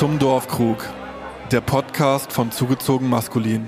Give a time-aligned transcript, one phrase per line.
[0.00, 0.88] Zum Dorfkrug,
[1.52, 3.66] der Podcast von Zugezogen Maskulin.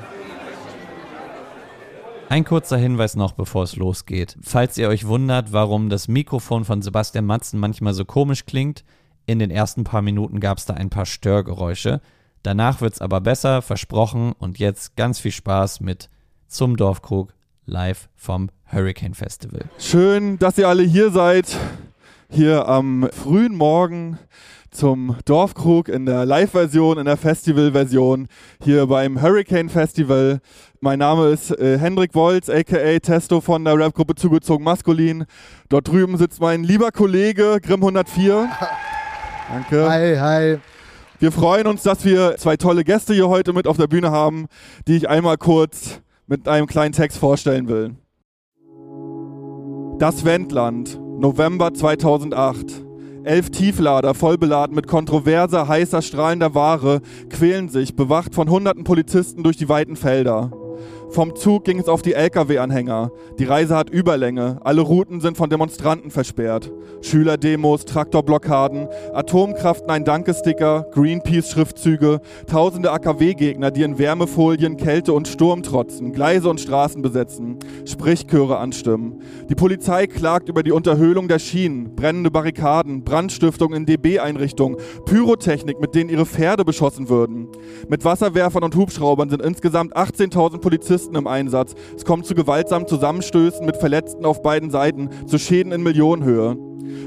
[2.31, 4.39] Ein kurzer Hinweis noch, bevor es losgeht.
[4.41, 8.83] Falls ihr euch wundert, warum das Mikrofon von Sebastian Matzen manchmal so komisch klingt,
[9.27, 12.01] in den ersten paar Minuten gab es da ein paar Störgeräusche.
[12.43, 14.33] Danach wird es aber besser, versprochen.
[14.39, 16.09] Und jetzt ganz viel Spaß mit
[16.49, 17.35] Zum Dorfkrug
[17.67, 19.67] live vom Hurricane Festival.
[19.79, 21.59] Schön, dass ihr alle hier seid.
[22.31, 24.19] Hier am frühen Morgen
[24.73, 28.27] zum Dorfkrug in der Live-Version, in der Festival-Version
[28.63, 30.41] hier beim Hurricane Festival.
[30.81, 35.27] Mein Name ist äh, Hendrik Wolz, aka Testo von der Rapgruppe Zugezogen Maskulin.
[35.69, 38.49] Dort drüben sitzt mein lieber Kollege Grimm 104.
[39.53, 39.89] Danke.
[39.89, 40.59] Hi, hi.
[41.19, 44.47] Wir freuen uns, dass wir zwei tolle Gäste hier heute mit auf der Bühne haben,
[44.89, 47.95] die ich einmal kurz mit einem kleinen Text vorstellen will.
[49.99, 52.92] Das Wendland, November 2008.
[53.25, 59.57] Elf Tieflader, vollbeladen mit kontroverser, heißer, strahlender Ware, quälen sich, bewacht von hunderten Polizisten durch
[59.57, 60.51] die weiten Felder.
[61.13, 63.11] Vom Zug ging es auf die Lkw-Anhänger.
[63.39, 64.57] Die Reise hat Überlänge.
[64.63, 66.73] Alle Routen sind von Demonstranten versperrt.
[67.03, 76.13] Schülerdemos, Traktorblockaden, Atomkraft Nein Danke-Sticker, Greenpeace-Schriftzüge, tausende AKW-Gegner, die in Wärmefolien, Kälte und Sturm trotzen,
[76.13, 79.21] Gleise und Straßen besetzen, Sprichchöre anstimmen.
[79.51, 85.95] Die Polizei klagt über die Unterhöhlung der Schienen, brennende Barrikaden, Brandstiftung in DB-Einrichtungen, Pyrotechnik, mit
[85.95, 87.49] denen ihre Pferde beschossen würden.
[87.87, 91.75] Mit Wasserwerfern und Hubschraubern sind insgesamt 18.000 Polizisten im Einsatz.
[91.97, 96.57] Es kommt zu gewaltsamen Zusammenstößen mit Verletzten auf beiden Seiten, zu Schäden in Millionenhöhe.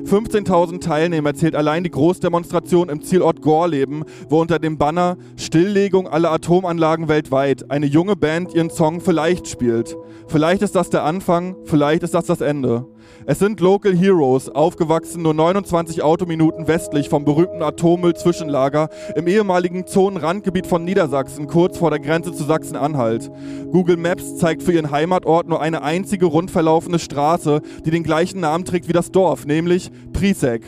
[0.06, 6.32] 15.000 Teilnehmer zählt allein die Großdemonstration im Zielort Gorleben, wo unter dem Banner Stilllegung aller
[6.32, 9.96] Atomanlagen weltweit eine junge Band ihren Song Vielleicht spielt.
[10.28, 12.88] Vielleicht ist das der Anfang, vielleicht ist das das Ende.
[13.26, 20.68] Es sind Local Heroes, aufgewachsen nur 29 Autominuten westlich vom berühmten Atommüll-Zwischenlager im ehemaligen Zonenrandgebiet
[20.68, 23.32] von Niedersachsen, kurz vor der Grenze zu Sachsen-Anhalt.
[23.72, 28.40] Google Maps zeigt für ihren Heimatort nur eine einzige rund verlaufene Straße, die den gleichen
[28.40, 30.64] Namen trägt wie das Dorf, nämlich Prisek.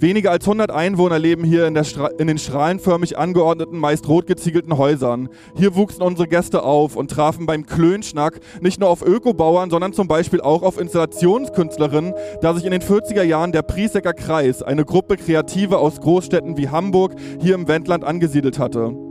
[0.00, 1.76] Weniger als 100 Einwohner leben hier in,
[2.18, 5.28] in, den strahlenförmig angeordneten, meist rot geziegelten Häusern.
[5.54, 10.08] Hier wuchsen unsere Gäste auf und trafen beim Klönschnack nicht nur auf Ökobauern, sondern zum
[10.08, 15.18] Beispiel auch auf Installationskünstlerinnen, da sich in den 40er Jahren der Priesecker Kreis, eine Gruppe
[15.18, 19.09] Kreative aus Großstädten wie Hamburg, hier im Wendland angesiedelt hatte.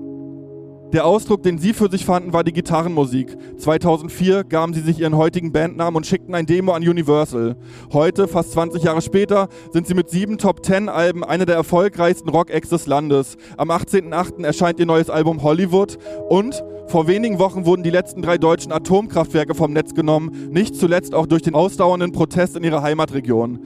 [0.92, 3.38] Der Ausdruck, den sie für sich fanden, war die Gitarrenmusik.
[3.58, 7.58] 2004 gaben sie sich ihren heutigen Bandnamen und schickten ein Demo an Universal.
[7.94, 12.88] Heute, fast 20 Jahre später, sind sie mit sieben Top-10-Alben eine der erfolgreichsten Rock-Acts des
[12.88, 13.38] Landes.
[13.56, 14.44] Am 18.08.
[14.44, 19.54] erscheint ihr neues Album Hollywood und vor wenigen Wochen wurden die letzten drei deutschen Atomkraftwerke
[19.54, 23.60] vom Netz genommen, nicht zuletzt auch durch den ausdauernden Protest in ihrer Heimatregion.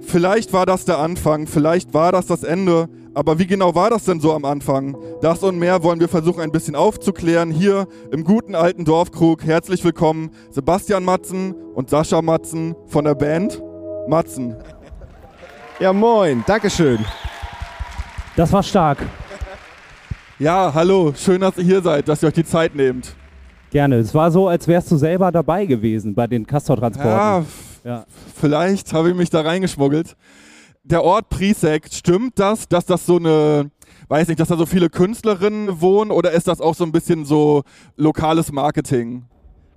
[0.00, 4.04] Vielleicht war das der Anfang, vielleicht war das das Ende, aber wie genau war das
[4.04, 4.96] denn so am Anfang?
[5.20, 9.44] Das und mehr wollen wir versuchen ein bisschen aufzuklären hier im guten alten Dorfkrug.
[9.44, 13.60] Herzlich willkommen Sebastian Matzen und Sascha Matzen von der Band
[14.06, 14.54] Matzen.
[15.80, 17.04] Ja moin, Dankeschön.
[18.36, 18.98] Das war stark.
[20.38, 23.16] Ja, hallo, schön, dass ihr hier seid, dass ihr euch die Zeit nehmt.
[23.70, 23.96] Gerne.
[23.96, 27.10] Es war so, als wärst du selber dabei gewesen bei den Castortransporten.
[27.10, 27.44] Ja,
[27.82, 28.04] ja.
[28.36, 30.14] vielleicht habe ich mich da reingeschmuggelt
[30.90, 33.70] der Ort Prisek, stimmt das, dass das so eine,
[34.08, 37.24] weiß nicht, dass da so viele Künstlerinnen wohnen oder ist das auch so ein bisschen
[37.24, 37.62] so
[37.96, 39.24] lokales Marketing?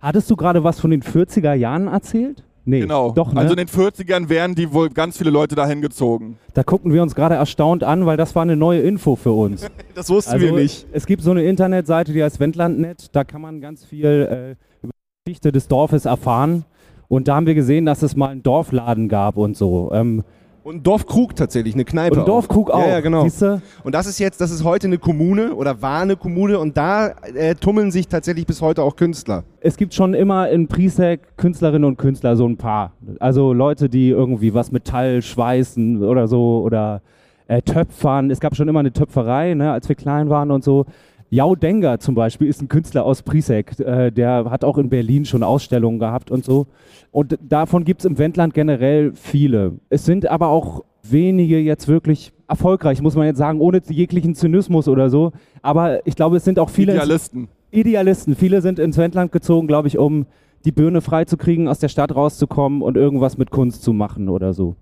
[0.01, 2.43] Hattest du gerade was von den 40er Jahren erzählt?
[2.63, 3.11] Nee, genau.
[3.11, 3.39] Doch, ne?
[3.39, 6.37] Also in den 40ern wären die wohl ganz viele Leute dahin gezogen.
[6.53, 9.67] Da gucken wir uns gerade erstaunt an, weil das war eine neue Info für uns.
[9.95, 10.85] das wussten also, wir nicht.
[10.91, 13.15] Es gibt so eine Internetseite, die heißt Wendlandnet.
[13.15, 14.51] Da kann man ganz viel äh,
[14.83, 16.65] über die Geschichte des Dorfes erfahren.
[17.07, 19.91] Und da haben wir gesehen, dass es mal einen Dorfladen gab und so.
[19.91, 20.23] Ähm,
[20.63, 22.19] und ein Dorfkrug tatsächlich, eine Kneipe.
[22.19, 22.81] Und Dorfkrug auch.
[22.81, 23.23] Ja, ja, genau.
[23.23, 23.61] Siehste?
[23.83, 27.07] Und das ist jetzt, das ist heute eine Kommune oder war eine Kommune und da
[27.33, 29.43] äh, tummeln sich tatsächlich bis heute auch Künstler.
[29.59, 32.93] Es gibt schon immer in Prisek Künstlerinnen und Künstler so ein paar.
[33.19, 37.01] Also Leute, die irgendwie was Metall schweißen oder so oder
[37.47, 38.31] äh, Töpfern.
[38.31, 40.85] Es gab schon immer eine Töpferei, ne, als wir klein waren und so.
[41.33, 43.79] Jau Denga zum Beispiel ist ein Künstler aus Prisek.
[43.79, 46.67] Äh, der hat auch in Berlin schon Ausstellungen gehabt und so.
[47.09, 49.79] Und davon gibt es im Wendland generell viele.
[49.89, 54.89] Es sind aber auch wenige jetzt wirklich erfolgreich, muss man jetzt sagen, ohne jeglichen Zynismus
[54.89, 55.31] oder so.
[55.61, 56.95] Aber ich glaube, es sind auch viele.
[56.95, 57.47] Idealisten.
[57.71, 58.35] Idealisten.
[58.35, 60.25] Viele sind ins Wendland gezogen, glaube ich, um
[60.65, 64.75] die Birne freizukriegen, aus der Stadt rauszukommen und irgendwas mit Kunst zu machen oder so.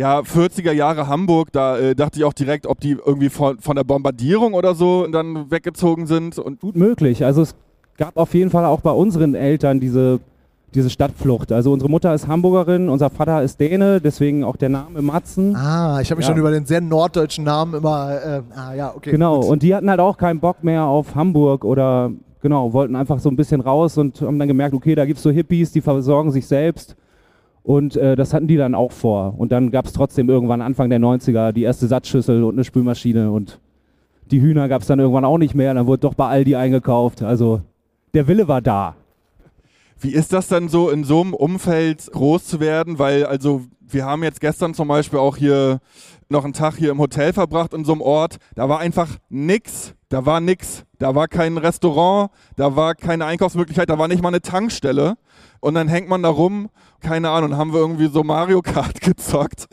[0.00, 3.76] Ja, 40er Jahre Hamburg, da äh, dachte ich auch direkt, ob die irgendwie von, von
[3.76, 6.38] der Bombardierung oder so dann weggezogen sind.
[6.38, 7.22] Und Gut möglich.
[7.22, 7.54] Also es
[7.98, 10.20] gab auf jeden Fall auch bei unseren Eltern diese
[10.74, 11.52] diese Stadtflucht.
[11.52, 15.54] Also unsere Mutter ist Hamburgerin, unser Vater ist Däne, deswegen auch der Name Matzen.
[15.54, 16.32] Ah, ich habe mich Ja.
[16.32, 18.10] schon über den sehr norddeutschen Namen immer.
[18.24, 19.10] Äh, ah, ja, okay.
[19.10, 19.50] Genau, gut.
[19.50, 22.10] und die hatten halt auch keinen Bock mehr auf Hamburg oder
[22.40, 25.22] genau, wollten einfach so ein bisschen raus und haben dann gemerkt, okay, da gibt es
[25.22, 26.96] so Hippies, die versorgen sich selbst.
[27.62, 29.34] Und äh, das hatten die dann auch vor.
[29.38, 33.30] Und dann gab es trotzdem irgendwann Anfang der 90er die erste Satzschüssel und eine Spülmaschine
[33.30, 33.60] und
[34.30, 35.74] die Hühner gab es dann irgendwann auch nicht mehr.
[35.74, 37.22] Dann wurde doch bei Aldi eingekauft.
[37.22, 37.62] Also
[38.14, 38.94] der Wille war da.
[39.98, 42.98] Wie ist das dann so, in so einem Umfeld groß zu werden?
[42.98, 45.80] Weil, also, wir haben jetzt gestern zum Beispiel auch hier
[46.30, 48.38] noch einen Tag hier im Hotel verbracht in so einem Ort.
[48.54, 49.94] Da war einfach nix.
[50.08, 50.84] Da war nix.
[50.98, 55.16] Da war kein Restaurant, da war keine Einkaufsmöglichkeit, da war nicht mal eine Tankstelle.
[55.60, 56.68] Und dann hängt man da rum,
[57.00, 59.66] keine Ahnung, haben wir irgendwie so Mario Kart gezockt.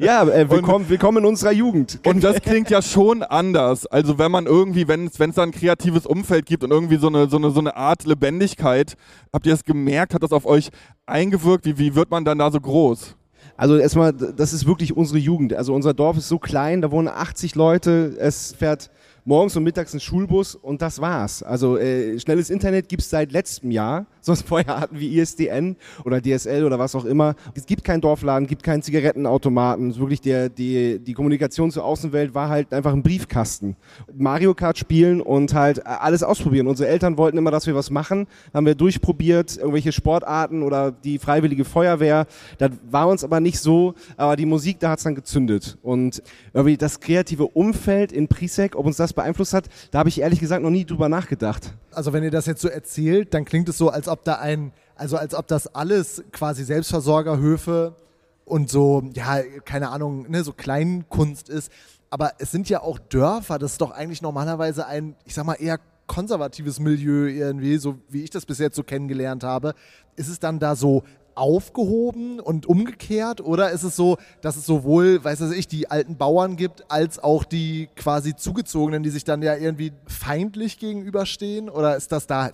[0.00, 2.00] Ja, äh, willkommen, willkommen in unserer Jugend.
[2.06, 3.86] Und das klingt ja schon anders.
[3.86, 6.96] Also wenn man irgendwie, wenn es wenn es da ein kreatives Umfeld gibt und irgendwie
[6.96, 8.94] so eine, so, eine, so eine Art Lebendigkeit,
[9.32, 10.14] habt ihr das gemerkt?
[10.14, 10.70] Hat das auf euch
[11.06, 11.64] eingewirkt?
[11.64, 13.16] Wie, wie wird man dann da so groß?
[13.56, 15.54] Also erstmal, das ist wirklich unsere Jugend.
[15.54, 18.90] Also unser Dorf ist so klein, da wohnen 80 Leute, es fährt
[19.24, 21.42] morgens und mittags ein Schulbus und das war's.
[21.42, 24.06] Also äh, schnelles Internet gibt's seit letztem Jahr.
[24.20, 27.34] Sonst vorher hatten wir ISDN oder DSL oder was auch immer.
[27.54, 29.90] Es gibt keinen Dorfladen, gibt keinen Zigarettenautomaten.
[29.90, 33.76] Es Wirklich der, die, die Kommunikation zur Außenwelt war halt einfach ein Briefkasten.
[34.16, 36.66] Mario Kart spielen und halt äh, alles ausprobieren.
[36.66, 38.26] Unsere Eltern wollten immer, dass wir was machen.
[38.54, 42.26] Haben wir durchprobiert, irgendwelche Sportarten oder die freiwillige Feuerwehr.
[42.58, 45.78] Das war uns aber nicht so, aber die Musik, da hat's dann gezündet.
[45.82, 46.22] Und
[46.52, 50.40] irgendwie das kreative Umfeld in Prisek, ob uns das beeinflusst hat, da habe ich ehrlich
[50.40, 51.74] gesagt noch nie drüber nachgedacht.
[51.90, 54.72] Also wenn ihr das jetzt so erzählt, dann klingt es so, als ob da ein,
[54.96, 57.96] also als ob das alles quasi Selbstversorgerhöfe
[58.44, 61.70] und so, ja, keine Ahnung, ne, so Kleinkunst ist.
[62.10, 65.54] Aber es sind ja auch Dörfer, das ist doch eigentlich normalerweise ein, ich sag mal,
[65.54, 69.74] eher konservatives Milieu irgendwie, so wie ich das bis jetzt so kennengelernt habe.
[70.16, 71.04] Ist es dann da so
[71.34, 76.56] aufgehoben und umgekehrt oder ist es so, dass es sowohl, weiß ich, die alten Bauern
[76.56, 82.12] gibt, als auch die quasi Zugezogenen, die sich dann ja irgendwie feindlich gegenüberstehen oder ist
[82.12, 82.52] das da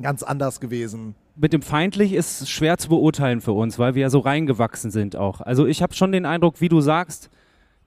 [0.00, 1.14] ganz anders gewesen?
[1.36, 5.16] mit dem feindlich ist schwer zu beurteilen für uns, weil wir ja so reingewachsen sind
[5.16, 5.42] auch.
[5.42, 7.28] Also ich habe schon den Eindruck, wie du sagst,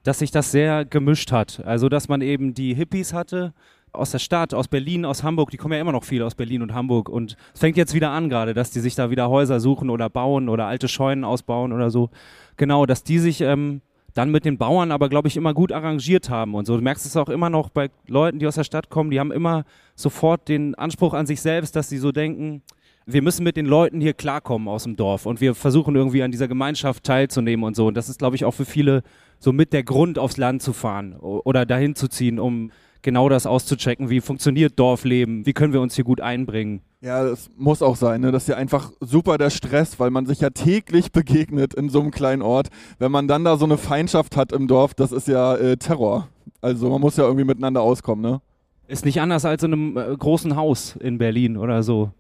[0.03, 1.61] dass sich das sehr gemischt hat.
[1.65, 3.53] Also dass man eben die Hippies hatte
[3.91, 6.61] aus der Stadt, aus Berlin, aus Hamburg, die kommen ja immer noch viele aus Berlin
[6.61, 9.59] und Hamburg und es fängt jetzt wieder an gerade, dass die sich da wieder Häuser
[9.59, 12.09] suchen oder bauen oder alte Scheunen ausbauen oder so.
[12.57, 13.81] Genau, dass die sich ähm,
[14.13, 16.75] dann mit den Bauern aber, glaube ich, immer gut arrangiert haben und so.
[16.75, 19.31] Du merkst es auch immer noch bei Leuten, die aus der Stadt kommen, die haben
[19.31, 19.63] immer
[19.95, 22.61] sofort den Anspruch an sich selbst, dass sie so denken,
[23.05, 26.31] wir müssen mit den Leuten hier klarkommen aus dem Dorf und wir versuchen irgendwie an
[26.31, 27.87] dieser Gemeinschaft teilzunehmen und so.
[27.87, 29.01] Und das ist, glaube ich, auch für viele
[29.39, 33.45] so mit der Grund, aufs Land zu fahren oder dahin zu ziehen, um genau das
[33.45, 34.09] auszuchecken.
[34.09, 35.45] Wie funktioniert Dorfleben?
[35.45, 36.81] Wie können wir uns hier gut einbringen?
[37.01, 38.21] Ja, das muss auch sein.
[38.21, 38.31] Ne?
[38.31, 42.01] Das ist ja einfach super der Stress, weil man sich ja täglich begegnet in so
[42.01, 42.69] einem kleinen Ort.
[42.97, 46.27] Wenn man dann da so eine Feindschaft hat im Dorf, das ist ja äh, Terror.
[46.61, 48.41] Also man muss ja irgendwie miteinander auskommen, ne?
[48.87, 52.11] Ist nicht anders als in einem äh, großen Haus in Berlin oder so.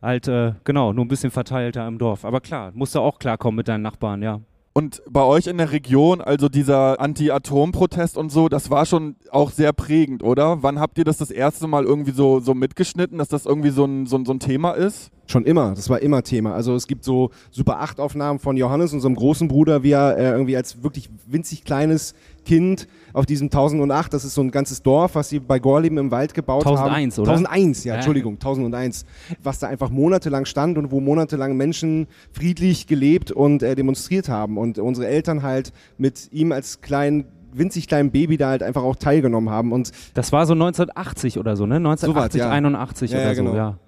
[0.00, 2.24] Halt, äh, genau, nur ein bisschen verteilter im Dorf.
[2.24, 4.40] Aber klar, musst du auch klarkommen mit deinen Nachbarn, ja.
[4.72, 9.50] Und bei euch in der Region, also dieser Anti-Atom-Protest und so, das war schon auch
[9.50, 10.62] sehr prägend, oder?
[10.62, 13.84] Wann habt ihr das das erste Mal irgendwie so, so mitgeschnitten, dass das irgendwie so
[13.84, 15.10] ein, so, ein, so ein Thema ist?
[15.26, 16.54] Schon immer, das war immer Thema.
[16.54, 20.30] Also es gibt so Super 8 Aufnahmen von Johannes, unserem großen Bruder, wie er äh,
[20.30, 25.14] irgendwie als wirklich winzig kleines Kind auf diesem 1008, das ist so ein ganzes Dorf,
[25.14, 27.22] was sie bei Gorleben im Wald gebaut 1001, haben.
[27.22, 27.32] oder?
[27.32, 27.96] 1001, ja, Ja.
[27.96, 29.04] Entschuldigung, 1001.
[29.42, 34.58] Was da einfach monatelang stand und wo monatelang Menschen friedlich gelebt und äh, demonstriert haben.
[34.58, 38.94] Und unsere Eltern halt mit ihm als kleinen winzig kleinen Baby da halt einfach auch
[38.94, 39.72] teilgenommen haben.
[39.72, 41.76] Und Das war so 1980 oder so, ne?
[41.76, 42.48] 1980, ja.
[42.48, 43.56] 81 Ja, oder ja, so, genau.
[43.56, 43.78] ja.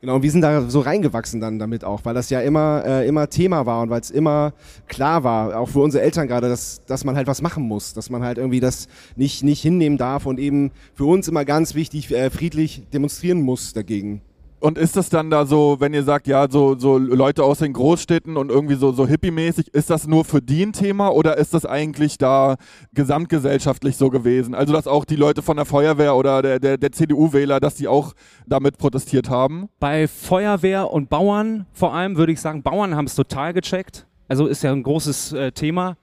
[0.00, 3.06] Genau, und wir sind da so reingewachsen dann damit auch, weil das ja immer, äh,
[3.06, 4.54] immer Thema war und weil es immer
[4.88, 8.08] klar war, auch für unsere Eltern gerade, dass, dass man halt was machen muss, dass
[8.08, 12.10] man halt irgendwie das nicht, nicht hinnehmen darf und eben für uns immer ganz wichtig,
[12.12, 14.22] äh, friedlich demonstrieren muss dagegen.
[14.60, 17.72] Und ist das dann da so, wenn ihr sagt, ja, so, so Leute aus den
[17.72, 21.54] Großstädten und irgendwie so, so hippie-mäßig, ist das nur für die ein Thema oder ist
[21.54, 22.56] das eigentlich da
[22.92, 24.54] gesamtgesellschaftlich so gewesen?
[24.54, 27.88] Also, dass auch die Leute von der Feuerwehr oder der, der, der CDU-Wähler, dass die
[27.88, 28.12] auch
[28.46, 29.70] damit protestiert haben?
[29.80, 34.06] Bei Feuerwehr und Bauern vor allem würde ich sagen, Bauern haben es total gecheckt.
[34.28, 35.96] Also ist ja ein großes äh, Thema.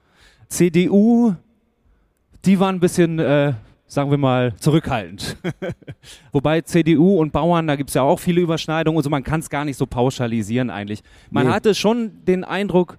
[0.48, 1.34] CDU,
[2.44, 3.54] die waren ein bisschen, äh,
[3.88, 5.36] sagen wir mal, zurückhaltend.
[6.32, 9.40] Wobei CDU und Bauern, da gibt es ja auch viele Überschneidungen und so, man kann
[9.40, 11.02] es gar nicht so pauschalisieren eigentlich.
[11.30, 11.52] Man Nee.
[11.52, 12.98] hatte schon den Eindruck,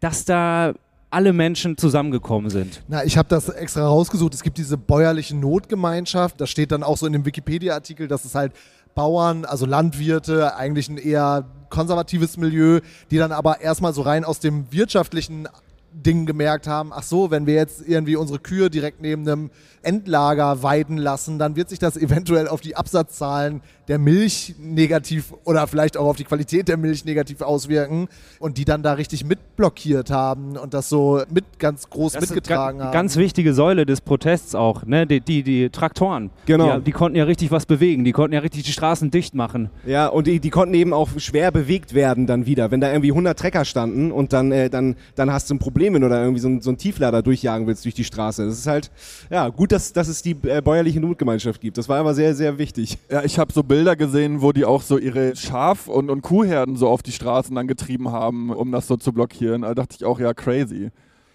[0.00, 0.72] dass da
[1.10, 2.82] alle Menschen zusammengekommen sind.
[2.88, 4.34] Na, ich habe das extra rausgesucht.
[4.34, 6.40] Es gibt diese bäuerliche Notgemeinschaft.
[6.40, 8.52] Da steht dann auch so in dem Wikipedia-Artikel, dass es halt
[8.94, 12.80] Bauern, also Landwirte, eigentlich ein eher konservatives Milieu,
[13.10, 15.48] die dann aber erstmal so rein aus dem wirtschaftlichen
[15.92, 19.50] Ding gemerkt haben, ach so, wenn wir jetzt irgendwie unsere Kühe direkt neben einem
[19.86, 25.66] Endlager weiden lassen, dann wird sich das eventuell auf die Absatzzahlen der Milch negativ oder
[25.68, 28.08] vielleicht auch auf die Qualität der Milch negativ auswirken
[28.40, 32.82] und die dann da richtig mitblockiert haben und das so mit ganz groß Das mitgetragen
[32.82, 32.92] haben.
[32.92, 35.06] Ganz wichtige Säule des Protests auch, ne?
[35.06, 36.30] Die, die, die Traktoren.
[36.46, 36.78] Genau.
[36.78, 39.70] Die, die konnten ja richtig was bewegen, die konnten ja richtig die Straßen dicht machen.
[39.86, 42.72] Ja, und die, die konnten eben auch schwer bewegt werden dann wieder.
[42.72, 45.94] Wenn da irgendwie 100 Trecker standen und dann, äh, dann, dann hast du ein Problem,
[45.94, 48.44] wenn du da irgendwie so, ein- so einen Tieflader durchjagen willst durch die Straße.
[48.46, 48.90] Das ist halt,
[49.30, 51.76] ja, gut, dass, dass es die äh, bäuerliche Notgemeinschaft gibt.
[51.76, 52.96] Das war aber sehr, sehr wichtig.
[53.10, 56.76] Ja, ich habe so Bilder gesehen, wo die auch so ihre Schaf- und, und Kuhherden
[56.76, 59.62] so auf die Straßen dann getrieben haben, um das so zu blockieren.
[59.62, 60.90] Da dachte ich auch, ja, crazy.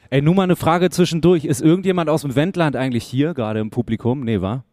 [0.10, 1.46] Ey, nur mal eine Frage zwischendurch.
[1.46, 4.24] Ist irgendjemand aus dem Wendland eigentlich hier, gerade im Publikum?
[4.24, 4.64] Nee, wa?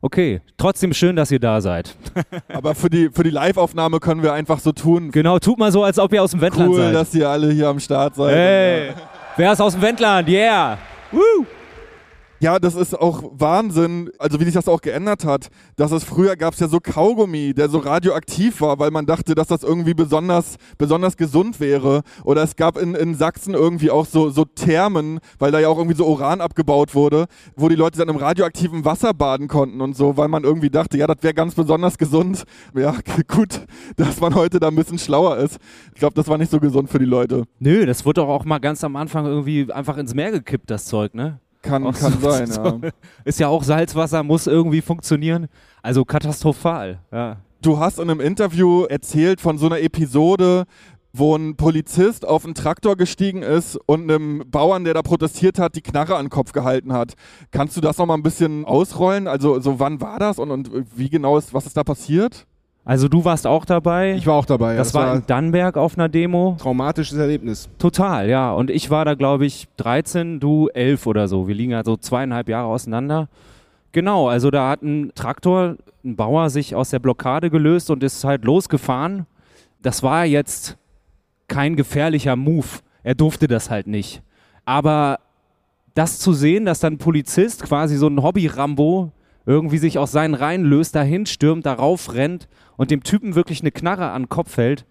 [0.00, 1.96] Okay, trotzdem schön, dass ihr da seid.
[2.48, 5.10] Aber für die, für die Live-Aufnahme können wir einfach so tun.
[5.10, 6.94] Genau, tut mal so, als ob ihr aus dem Wendland Cool, seid.
[6.94, 8.34] dass ihr alle hier am Start seid.
[8.34, 8.90] Hey,
[9.36, 10.28] wer ist aus dem Wendland?
[10.28, 10.78] Yeah!
[11.10, 11.46] Woo!
[12.38, 15.48] Ja, das ist auch Wahnsinn, also wie sich das auch geändert hat.
[15.76, 19.34] Dass es früher gab es ja so Kaugummi, der so radioaktiv war, weil man dachte,
[19.34, 22.02] dass das irgendwie besonders, besonders gesund wäre.
[22.24, 25.78] Oder es gab in, in Sachsen irgendwie auch so, so Thermen, weil da ja auch
[25.78, 27.26] irgendwie so Uran abgebaut wurde,
[27.56, 30.98] wo die Leute dann im radioaktiven Wasser baden konnten und so, weil man irgendwie dachte,
[30.98, 32.44] ja, das wäre ganz besonders gesund.
[32.74, 32.94] Ja,
[33.28, 33.60] gut,
[33.96, 35.58] dass man heute da ein bisschen schlauer ist.
[35.94, 37.44] Ich glaube, das war nicht so gesund für die Leute.
[37.60, 40.84] Nö, das wurde doch auch mal ganz am Anfang irgendwie einfach ins Meer gekippt, das
[40.84, 41.40] Zeug, ne?
[41.66, 42.50] Kann, Auch kann sein,
[42.82, 42.90] ja.
[43.24, 45.48] Ist ja auch Salzwasser, muss irgendwie funktionieren.
[45.82, 47.38] Also katastrophal, ja.
[47.62, 50.66] Du hast in einem Interview erzählt von so einer Episode,
[51.12, 55.74] wo ein Polizist auf einen Traktor gestiegen ist und einem Bauern, der da protestiert hat,
[55.74, 57.14] die Knarre an den Kopf gehalten hat.
[57.50, 59.26] Kannst du das noch mal ein bisschen ausrollen?
[59.26, 62.46] Also, so wann war das und, und wie genau ist, was ist da passiert?
[62.86, 64.14] Also du warst auch dabei.
[64.14, 64.74] Ich war auch dabei.
[64.74, 64.78] ja.
[64.78, 66.56] das, war in Dannenberg auf einer Demo.
[66.56, 67.68] traumatisches Erlebnis.
[67.78, 68.52] Total, ja.
[68.52, 71.48] Und ich war da, glaube ich, 13, du 11 oder so.
[71.48, 73.28] Wir liegen ja so zweieinhalb Jahre auseinander.
[73.90, 78.22] Genau, also da hat ein Traktor, ein Bauer sich aus der Blockade gelöst und ist
[78.22, 79.26] halt losgefahren.
[79.82, 80.76] Das war jetzt
[81.48, 82.68] kein gefährlicher Move.
[83.02, 84.22] Er durfte das halt nicht.
[84.64, 85.18] Aber
[85.94, 89.10] das zu sehen, dass dann ein Polizist, quasi so ein Hobby-Rambo,
[89.46, 93.70] irgendwie sich aus seinen Reihen löst, dahin stürmt, darauf rennt und dem Typen wirklich eine
[93.70, 94.84] Knarre an den Kopf hält,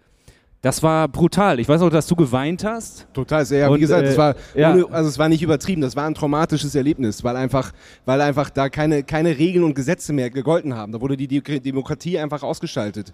[0.62, 1.60] das war brutal.
[1.60, 3.06] Ich weiß auch, dass du geweint hast.
[3.12, 3.70] Total sehr.
[3.70, 4.72] Und, wie gesagt, äh, es war ja.
[4.72, 5.80] ohne, also es war nicht übertrieben.
[5.80, 7.70] Das war ein traumatisches Erlebnis, weil einfach,
[8.04, 10.90] weil einfach da keine, keine Regeln und Gesetze mehr gegolten haben.
[10.90, 13.12] Da wurde die Di- Demokratie einfach ausgeschaltet.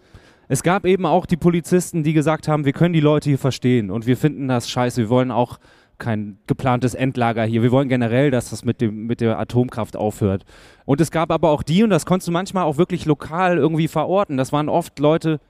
[0.48, 3.90] Es gab eben auch die Polizisten, die gesagt haben, wir können die Leute hier verstehen
[3.90, 5.02] und wir finden das scheiße.
[5.02, 5.58] Wir wollen auch
[6.02, 7.62] kein geplantes Endlager hier.
[7.62, 10.44] Wir wollen generell, dass das mit, dem, mit der Atomkraft aufhört.
[10.84, 13.88] Und es gab aber auch die, und das konntest du manchmal auch wirklich lokal irgendwie
[13.88, 14.36] verorten.
[14.36, 15.40] Das waren oft Leute,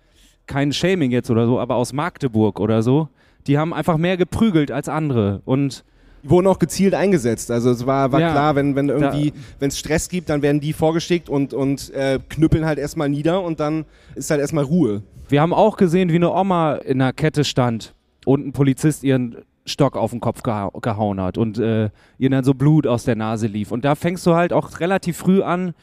[0.47, 3.09] kein Shaming jetzt oder so, aber aus Magdeburg oder so.
[3.47, 5.41] Die haben einfach mehr geprügelt als andere.
[5.47, 5.85] Und
[6.23, 7.51] Die wurden auch gezielt eingesetzt.
[7.51, 8.31] Also es war, war Ja.
[8.33, 12.19] klar, wenn, wenn irgendwie, wenn es Stress gibt, dann werden die vorgeschickt und, und äh,
[12.29, 15.03] knüppeln halt erstmal nieder und dann ist halt erstmal Ruhe.
[15.29, 17.95] wir haben auch gesehen, wie eine Oma in einer Kette stand
[18.27, 22.45] und ein Polizist ihren Stock auf den Kopf geha gehauen hat und äh, ihr dann
[22.45, 23.71] so Blut aus der Nase lief.
[23.71, 25.75] Und da fängst du halt auch relativ früh an,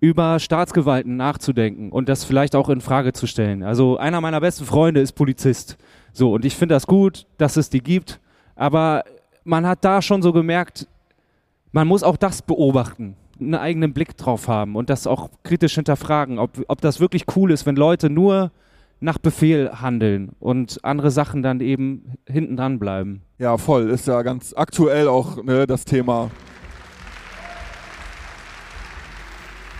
[0.00, 3.62] über Staatsgewalten nachzudenken und das vielleicht auch in Frage zu stellen.
[3.62, 5.78] Also einer meiner besten Freunde ist Polizist.
[6.12, 8.20] So, und ich finde das gut, dass es die gibt,
[8.54, 9.04] aber
[9.44, 10.86] man hat da schon so gemerkt,
[11.72, 16.38] man muss auch das beobachten, einen eigenen Blick drauf haben und das auch kritisch hinterfragen,
[16.38, 18.52] ob, ob das wirklich cool ist, wenn Leute nur
[19.04, 23.22] nach Befehl handeln und andere Sachen dann eben hinten dran bleiben.
[23.38, 23.90] Ja, voll.
[23.90, 26.30] Ist ja ganz aktuell auch ne, das Thema.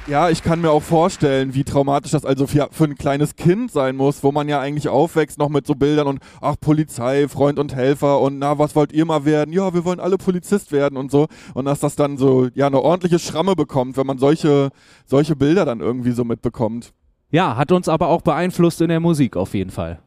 [0.07, 3.73] Ja, ich kann mir auch vorstellen, wie traumatisch das also für, für ein kleines Kind
[3.73, 7.59] sein muss, wo man ja eigentlich aufwächst noch mit so Bildern und ach Polizei, Freund
[7.59, 9.55] und Helfer und na, was wollt ihr mal werden?
[9.55, 12.83] Ja, wir wollen alle Polizist werden und so und dass das dann so ja eine
[12.83, 14.69] ordentliche Schramme bekommt, wenn man solche
[15.07, 16.93] solche Bilder dann irgendwie so mitbekommt.
[17.35, 19.99] Ja, hat uns aber auch beeinflusst in der Musik auf jeden Fall.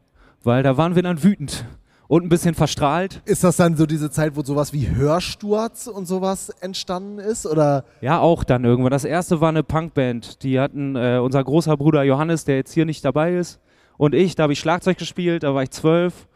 [0.44, 1.66] Weil da waren wir dann wütend
[2.06, 3.20] und ein bisschen verstrahlt.
[3.26, 7.44] Ist das dann so diese Zeit, wo sowas wie Hörsturz und sowas entstanden ist?
[7.44, 8.92] Oder Ja, auch dann irgendwann.
[8.92, 10.42] Das erste war eine Punkband.
[10.42, 13.60] Die hatten äh, unser großer Bruder Johannes, der jetzt hier nicht dabei ist,
[13.98, 14.34] und ich.
[14.34, 16.28] Da habe ich Schlagzeug gespielt, da war ich zwölf.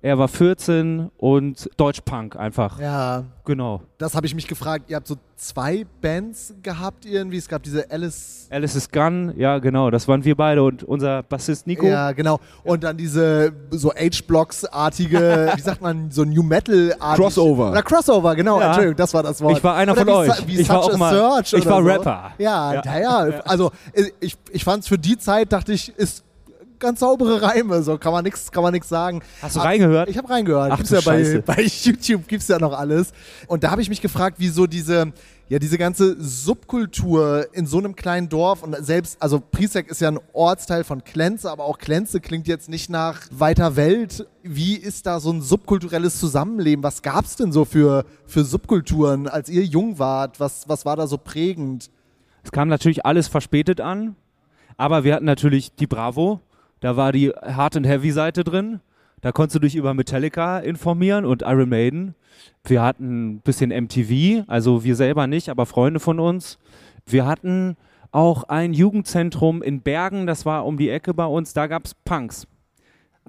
[0.00, 2.78] Er war 14 und Deutschpunk einfach.
[2.80, 3.80] Ja, Genau.
[3.98, 4.84] das habe ich mich gefragt.
[4.88, 7.36] Ihr habt so zwei Bands gehabt irgendwie.
[7.38, 8.46] Es gab diese Alice.
[8.50, 11.84] Alice is Gun, ja genau, das waren wir beide und unser Bassist Nico.
[11.86, 12.38] Ja, genau.
[12.62, 17.22] Und dann diese so H-Blocks-artige, wie sagt man, so New Metal-artige.
[17.22, 17.70] Crossover.
[17.72, 18.60] Oder Crossover, genau.
[18.60, 18.66] Ja.
[18.66, 19.56] Entschuldigung, das war das Wort.
[19.58, 20.46] Ich war einer Oder von wie euch.
[20.46, 21.88] Wie Ich war Such auch a mal- ich war so.
[21.88, 22.30] Rapper.
[22.38, 22.82] Ja, Ja.
[22.84, 23.42] naja.
[23.46, 23.72] Also
[24.20, 26.22] ich, ich fand es für die Zeit, dachte ich, ist
[26.78, 29.22] ganz saubere Reime, so kann man nichts kann man nix sagen.
[29.42, 30.08] Hast du Aber reingehört?
[30.08, 30.72] Ich habe reingehört.
[30.72, 33.12] Ach gibt's ja bei, bei YouTube gibt's ja noch alles.
[33.46, 35.12] Und da habe ich mich gefragt, wieso diese
[35.48, 40.10] ja diese ganze Subkultur in so einem kleinen Dorf und selbst also Priesek ist ja
[40.10, 44.26] ein Ortsteil von Klenze, aber auch Klenze klingt jetzt nicht nach weiter Welt.
[44.42, 46.82] Wie ist da so ein subkulturelles Zusammenleben?
[46.82, 50.38] Was gab's denn so für für Subkulturen, als ihr jung wart?
[50.38, 51.90] Was was war da so prägend?
[52.44, 54.16] Es kam natürlich alles verspätet an,
[54.76, 56.40] aber wir hatten natürlich die Bravo,
[56.80, 58.80] da war die Hard and Heavy Seite drin.
[59.20, 62.14] Da konntest du dich über Metallica informieren und Iron Maiden.
[62.64, 66.58] Wir hatten ein bisschen MTV, also wir selber nicht, aber Freunde von uns.
[67.04, 67.76] Wir hatten
[68.12, 71.94] auch ein Jugendzentrum in Bergen, das war um die Ecke bei uns, da gab es
[71.94, 72.46] Punks.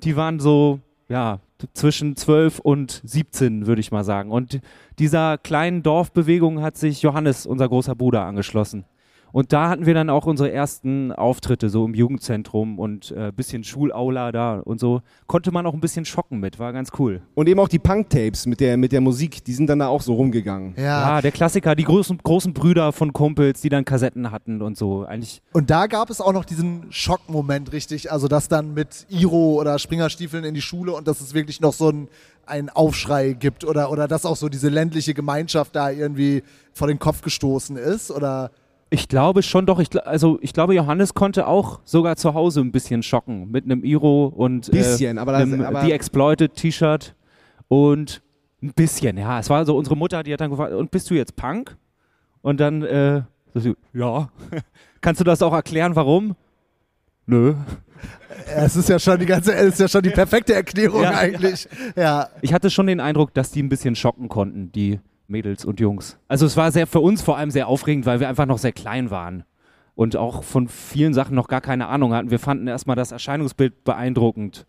[0.03, 1.39] Die waren so, ja,
[1.73, 4.31] zwischen 12 und 17, würde ich mal sagen.
[4.31, 4.61] Und
[4.97, 8.85] dieser kleinen Dorfbewegung hat sich Johannes, unser großer Bruder, angeschlossen.
[9.31, 13.31] Und da hatten wir dann auch unsere ersten Auftritte, so im Jugendzentrum und ein äh,
[13.31, 15.01] bisschen Schulaula da und so.
[15.27, 17.21] Konnte man auch ein bisschen schocken mit, war ganz cool.
[17.35, 20.01] Und eben auch die Punk-Tapes mit der, mit der Musik, die sind dann da auch
[20.01, 20.73] so rumgegangen.
[20.77, 25.05] Ja, der Klassiker, die großen, großen Brüder von Kumpels, die dann Kassetten hatten und so.
[25.05, 28.11] Eigentlich, Und da gab es auch noch diesen Schockmoment, richtig?
[28.11, 31.73] Also das dann mit Iro oder Springerstiefeln in die Schule und dass es wirklich noch
[31.73, 32.07] so ein,
[32.45, 36.43] ein Aufschrei gibt oder, oder dass auch so diese ländliche Gemeinschaft da irgendwie
[36.73, 38.11] vor den Kopf gestoßen ist?
[38.11, 38.51] Oder
[38.89, 42.71] ich glaube schon doch, ich, also ich glaube, Johannes konnte auch sogar zu Hause ein
[42.71, 47.15] bisschen schocken mit einem Iro und Bisschen, äh, aber das- einem aber- The Exploited T-Shirt
[47.67, 48.21] und
[48.61, 49.39] ein bisschen, ja.
[49.39, 51.77] Es war so unsere Mutter, die hat dann gefragt, und bist du jetzt Punk?
[52.41, 53.21] Und dann, äh,
[53.53, 54.29] so ja.
[55.01, 56.35] Kannst du das auch erklären, warum?
[57.25, 57.53] Nö.
[58.55, 61.67] es ist ja schon die ganze, es ist ja schon die perfekte Erklärung Ja, eigentlich.
[61.95, 62.27] Ja.
[62.41, 66.17] Ich hatte schon den Eindruck, dass die ein bisschen schocken konnten, die Mädels und Jungs.
[66.27, 68.71] Also es war sehr für uns vor allem sehr aufregend, weil wir einfach noch sehr
[68.71, 69.43] klein waren
[69.95, 72.31] und auch von vielen Sachen noch gar keine Ahnung hatten.
[72.31, 74.65] Wir fanden erstmal das Erscheinungsbild beeindruckend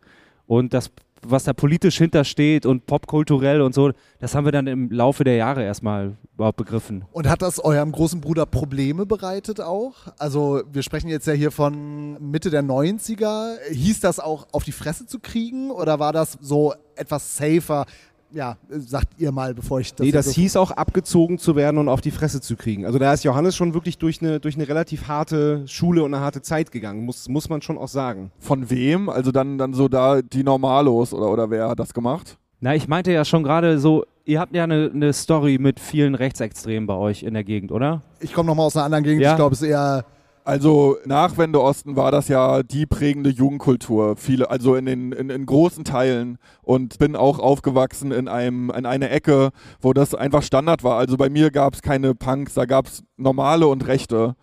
[0.46, 0.90] und das,
[1.22, 5.36] was da politisch hintersteht und popkulturell und so, das haben wir dann im Laufe der
[5.36, 7.04] Jahre erstmal überhaupt begriffen.
[7.12, 9.94] Und hat das eurem großen Bruder Probleme bereitet auch?
[10.18, 13.58] Also wir sprechen jetzt ja hier von Mitte der 90er.
[13.70, 17.86] Hieß das auch auf die Fresse zu kriegen oder war das so etwas safer?
[18.32, 20.04] Ja, sagt ihr mal, bevor ich das.
[20.04, 22.86] nee, das jetzt- hieß auch abgezogen zu werden und auf die Fresse zu kriegen.
[22.86, 26.22] Also da ist Johannes schon wirklich durch eine, durch eine relativ harte Schule und eine
[26.22, 28.30] harte Zeit gegangen, muss, muss man schon auch sagen.
[28.38, 29.08] Von wem?
[29.08, 32.38] Also dann, dann so da die Normalos oder, oder wer hat das gemacht?
[32.60, 36.14] Na, ich meinte ja schon gerade so, ihr habt ja eine, eine Story mit vielen
[36.14, 38.02] Rechtsextremen bei euch in der Gegend, oder?
[38.20, 39.22] Ich komme nochmal aus einer anderen Gegend.
[39.22, 39.30] Ja.
[39.30, 40.04] Ich glaube, es ist eher.
[40.44, 45.30] Also nach Wende Osten war das ja die prägende Jugendkultur, viele, also in den in,
[45.30, 49.50] in großen Teilen und bin auch aufgewachsen in einem in einer Ecke,
[49.80, 50.96] wo das einfach Standard war.
[50.98, 54.34] Also bei mir gab es keine Punks, da gab es normale und rechte.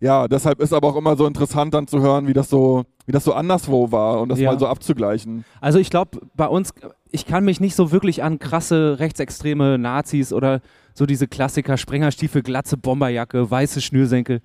[0.00, 3.12] Ja, deshalb ist aber auch immer so interessant dann zu hören, wie das so wie
[3.12, 4.50] das so anderswo war und das Ja.
[4.52, 5.44] mal so abzugleichen.
[5.60, 6.72] Also ich glaube, bei uns,
[7.10, 10.60] ich kann mich nicht so wirklich an krasse rechtsextreme Nazis oder
[10.94, 14.40] so diese Klassiker, Sprengerstiefel, glatze Bomberjacke, weiße Schnürsenkel,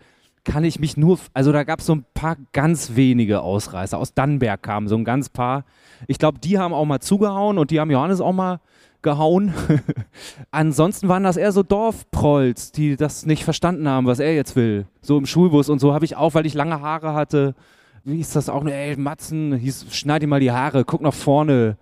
[0.47, 3.97] kann ich mich nur, also da gab es so ein paar ganz wenige Ausreißer.
[3.97, 5.65] Aus Dannenberg kamen so ein ganz paar.
[6.07, 8.61] Ich glaube, die haben auch mal zugehauen und die haben Johannes auch mal
[9.01, 9.53] gehauen.
[10.51, 14.87] Ansonsten waren das eher so Dorfprolls, die das nicht verstanden haben, was er jetzt will.
[15.01, 17.53] So im Schulbus und so habe ich auch, weil ich lange Haare hatte.
[18.05, 18.65] Wie hieß das auch?
[18.65, 21.77] Ey, Matzen, hieß, schneid dir mal die Haare, guck nach vorne.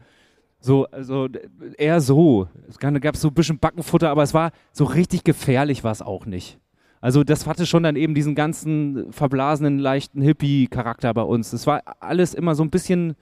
[0.60, 1.30] So, also
[1.78, 2.48] eher so.
[2.68, 6.26] Es gab so ein bisschen Backenfutter, aber es war so richtig gefährlich war es auch
[6.26, 6.58] nicht.
[7.06, 11.52] Also das hatte schon dann eben diesen ganzen verblasenen, leichten Hippie-Charakter bei uns.
[11.52, 13.16] Das war alles immer so ein bisschen,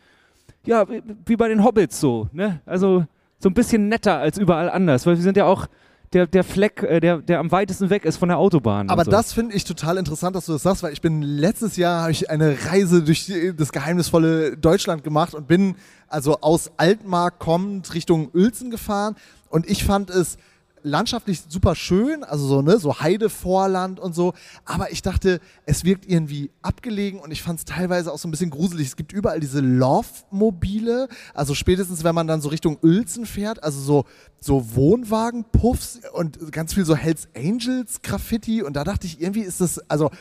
[0.65, 0.86] ja,
[1.26, 2.62] wie- bei den Hobbits so, ne?
[2.65, 3.06] Also
[3.39, 5.67] so ein bisschen netter als überall anders, weil wir sind ja auch
[6.13, 8.89] der, der Fleck, äh, der, der am weitesten weg ist von der Autobahn.
[8.89, 9.12] Aber so.
[9.12, 12.12] das finde ich total interessant, dass du das sagst, weil ich bin letztes Jahr habe
[12.13, 15.76] ich eine Reise durch das geheimnisvolle Deutschland gemacht und bin
[16.08, 19.15] also aus Altmark kommend Richtung Uelzen gefahren
[19.50, 20.38] und ich fand es
[20.84, 24.34] landschaftlich super schön, also so, ne, so Heidevorland und so.
[24.65, 28.32] Aber ich dachte, es wirkt irgendwie abgelegen und ich fand es teilweise auch so ein
[28.32, 28.88] bisschen gruselig.
[28.88, 33.80] Es gibt überall diese Love-Mobile, also spätestens, wenn man dann so Richtung Uelzen fährt, also
[33.80, 34.06] so,
[34.39, 39.80] so Wohnwagen-Puffs und ganz viel so Hells Angels-Graffiti und da dachte ich, irgendwie ist das,
[39.89, 40.12] also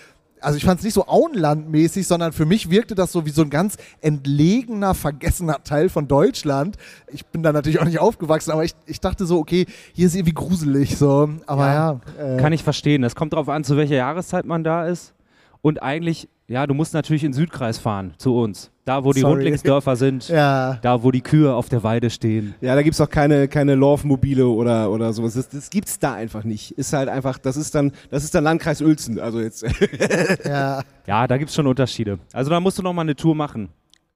[0.42, 3.42] also ich fand es nicht so Auenlandmäßig, sondern für mich wirkte das so wie so
[3.42, 6.76] ein ganz entlegener, vergessener Teil von Deutschland.
[7.12, 10.14] Ich bin da natürlich auch nicht aufgewachsen, aber ich, ich dachte so, okay, hier ist
[10.14, 11.28] irgendwie gruselig so.
[11.46, 13.05] Aber ja, Ja, äh, Kann ich verstehen.
[13.05, 15.14] Es kommt darauf an, zu welcher Jahreszeit man da ist.
[15.61, 18.70] Und eigentlich, ja, du musst natürlich in den Südkreis fahren, zu uns.
[18.85, 19.35] Da, wo die Sorry.
[19.35, 20.28] Rundlingsdörfer sind.
[20.28, 20.74] ja.
[20.83, 22.55] Da, wo die Kühe auf der Weide stehen.
[22.61, 25.35] Ja, da gibt's auch keine, keine Love-Mobile oder, oder sowas.
[25.35, 26.72] Das, das gibt's da einfach nicht.
[26.72, 29.20] Ist halt einfach, das ist dann, das ist dann Landkreis Uelzen.
[29.20, 29.62] Also jetzt,
[30.44, 30.83] ja.
[31.07, 32.18] Ja, da gibt es schon Unterschiede.
[32.33, 33.68] Also da musst du noch mal eine Tour machen.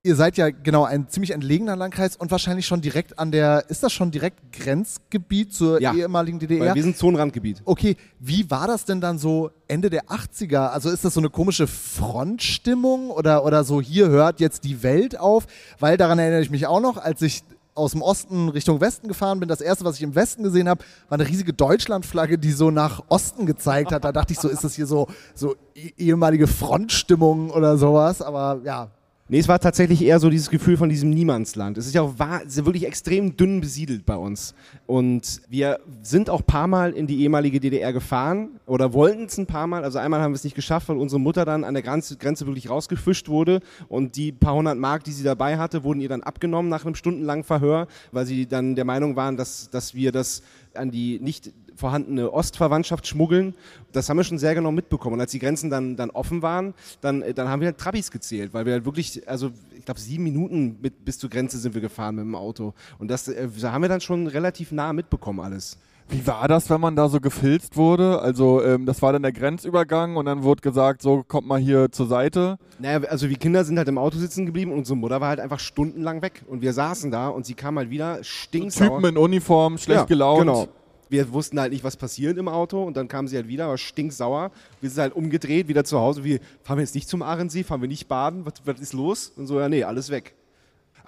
[0.06, 3.82] Ihr seid ja genau ein ziemlich entlegener Landkreis und wahrscheinlich schon direkt an der, ist
[3.82, 5.92] das schon direkt Grenzgebiet zur Ja.
[5.94, 6.76] ehemaligen DDR?
[6.76, 7.60] wir sind Zonenrandgebiet.
[7.64, 10.68] Okay, wie war das denn dann so Ende der 80er?
[10.68, 15.18] Also ist das so eine komische Frontstimmung oder, oder so, hier hört jetzt die Welt
[15.18, 15.48] auf?
[15.80, 17.42] Weil daran erinnere ich mich auch noch, als ich
[17.74, 19.48] aus dem Osten Richtung Westen gefahren bin.
[19.48, 23.02] Das erste, was ich im Westen gesehen habe, war eine riesige Deutschlandflagge, die so nach
[23.08, 24.04] Osten gezeigt hat.
[24.04, 28.22] Da dachte ich so, ist das hier so, so eh- ehemalige Frontstimmung oder sowas?
[28.22, 28.88] Aber ja,
[29.28, 31.78] Nee, es war tatsächlich eher so dieses Gefühl von diesem Niemandsland.
[31.78, 34.54] Es ist ja auch wahr, wirklich extrem dünn besiedelt bei uns.
[34.86, 39.36] Und wir sind auch ein paar Mal in die ehemalige DDR gefahren oder wollten es
[39.36, 39.82] ein paar Mal.
[39.82, 42.46] Also einmal haben wir es nicht geschafft, weil unsere Mutter dann an der Grenze, Grenze
[42.46, 43.62] wirklich rausgefischt wurde.
[43.88, 46.94] Und die paar hundert Mark, die sie dabei hatte, wurden ihr dann abgenommen nach einem
[46.94, 51.52] stundenlangen Verhör, weil sie dann der Meinung waren, dass, dass wir das an die nicht
[51.76, 53.54] vorhandene Ostverwandtschaft schmuggeln.
[53.92, 55.14] Das haben wir schon sehr genau mitbekommen.
[55.14, 58.10] Und als die Grenzen dann, dann offen waren, dann, äh, dann haben wir halt Trabis
[58.10, 61.74] gezählt, weil wir halt wirklich, also ich glaube sieben Minuten mit, bis zur Grenze sind
[61.74, 62.74] wir gefahren mit dem Auto.
[62.98, 65.78] Und das äh, haben wir dann schon relativ nah mitbekommen alles.
[66.08, 68.20] Wie war das, wenn man da so gefilzt wurde?
[68.20, 71.90] Also ähm, das war dann der Grenzübergang und dann wurde gesagt, so kommt mal hier
[71.90, 72.58] zur Seite.
[72.78, 75.40] Naja, also wir Kinder sind halt im Auto sitzen geblieben und unsere Mutter war halt
[75.40, 76.44] einfach stundenlang weg.
[76.46, 78.98] Und wir saßen da und sie kam halt wieder stinksauer.
[78.98, 80.40] Typen in Uniform, schlecht ja, gelaunt.
[80.40, 80.68] Genau.
[81.08, 83.78] Wir wussten halt nicht, was passiert im Auto und dann kam sie halt wieder, war
[83.78, 84.50] stinksauer.
[84.80, 86.24] Wir sind halt umgedreht, wieder zu Hause.
[86.24, 89.32] Wir fahren wir jetzt nicht zum Arendsee, fahren wir nicht baden, was, was ist los?
[89.36, 90.34] Und so, ja, nee, alles weg.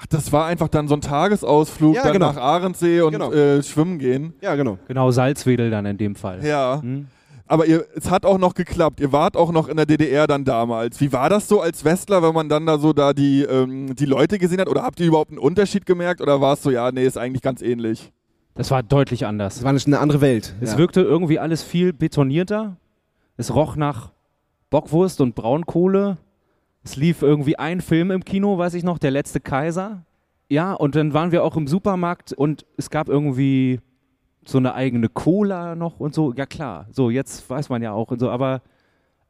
[0.00, 2.26] Ach, das war einfach dann so ein Tagesausflug, Ja, dann genau.
[2.32, 3.32] nach Arendsee und Genau.
[3.32, 4.34] äh, schwimmen gehen.
[4.40, 4.78] Ja, genau.
[4.86, 6.44] Genau, Salzwedel dann in dem Fall.
[6.46, 6.80] Ja.
[6.80, 7.08] Hm?
[7.50, 9.00] Aber ihr, es hat auch noch geklappt.
[9.00, 11.00] Ihr wart auch noch in der DDR dann damals.
[11.00, 14.04] Wie war das so als Westler, wenn man dann da so da die, ähm, die
[14.04, 14.68] Leute gesehen hat?
[14.68, 16.20] Oder habt ihr überhaupt einen Unterschied gemerkt?
[16.20, 18.12] Oder war es so, ja, nee, ist eigentlich ganz ähnlich?
[18.58, 19.54] Das war deutlich anders.
[19.54, 20.52] Das war eine andere Welt.
[20.60, 20.78] Es ja.
[20.78, 22.76] wirkte irgendwie alles viel betonierter.
[23.36, 24.10] Es roch nach
[24.68, 26.18] Bockwurst und Braunkohle.
[26.82, 30.04] Es lief irgendwie ein Film im Kino, weiß ich noch, Der letzte Kaiser.
[30.48, 33.78] Ja, und dann waren wir auch im Supermarkt und es gab irgendwie
[34.44, 36.32] so eine eigene Cola noch und so.
[36.32, 38.62] Ja klar, so jetzt weiß man ja auch und so, aber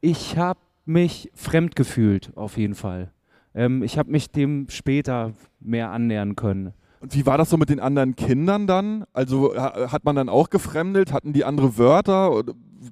[0.01, 3.11] ich habe mich fremd gefühlt, auf jeden Fall.
[3.53, 6.73] Ähm, ich habe mich dem später mehr annähern können.
[7.01, 9.05] Und wie war das so mit den anderen Kindern dann?
[9.13, 11.13] Also ha- hat man dann auch gefremdelt?
[11.13, 12.43] Hatten die andere Wörter?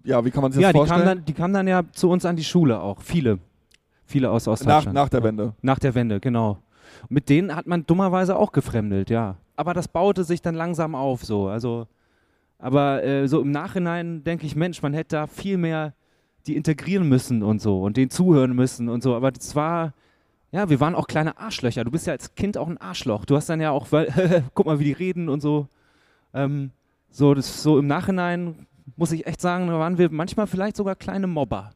[0.04, 1.06] Ja, wie kann man sich Ja, das vorstellen?
[1.06, 3.02] dann, die kamen dann ja zu uns an die Schule auch.
[3.02, 3.40] Viele.
[4.06, 4.94] Viele aus nach, Ostdeutschland.
[4.96, 5.26] nach der Ja.
[5.26, 5.54] Wende.
[5.62, 6.60] Nach der Wende, genau.
[7.10, 9.36] Mit denen hat man dummerweise auch gefremdelt, ja.
[9.58, 11.48] Aber das baute sich dann langsam auf, so.
[11.48, 11.88] Also,
[12.60, 15.94] aber äh, so im Nachhinein denke ich, Mensch, man hätte da viel mehr
[16.48, 19.16] die integrieren müssen und so und denen zuhören müssen und so.
[19.16, 19.94] Aber das war,
[20.52, 21.84] ja, wir waren auch kleine Arschlöcher.
[21.84, 23.26] Du bist ja als Kind auch ein Arschloch.
[23.26, 25.68] Du hast dann ja auch, weil, guck mal, wie die reden und so.
[26.34, 26.72] Ähm,
[27.10, 30.96] so, das, so im Nachhinein muss ich echt sagen, da waren wir manchmal vielleicht sogar
[30.96, 31.72] kleine Mobber.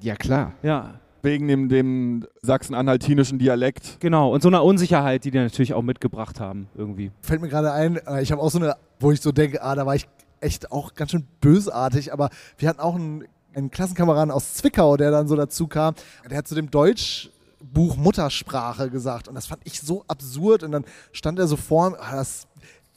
[0.00, 0.52] ja, klar.
[0.62, 3.96] Ja, Wegen dem, dem sachsen-anhaltinischen Dialekt.
[3.98, 7.10] Genau, und so eine Unsicherheit, die die natürlich auch mitgebracht haben, irgendwie.
[7.20, 9.74] fällt mir gerade ein, äh, ich habe auch so eine, wo ich so denke, ah,
[9.74, 10.06] da war ich
[10.40, 13.24] echt auch ganz schön bösartig, aber wir hatten auch einen,
[13.54, 15.94] einen Klassenkameraden aus Zwickau, der dann so dazu kam,
[16.30, 16.70] der hat zu dem
[17.72, 21.90] Deutschbuch Muttersprache gesagt und das fand ich so absurd und dann stand er so vor,
[21.90, 22.46] mir, ah, das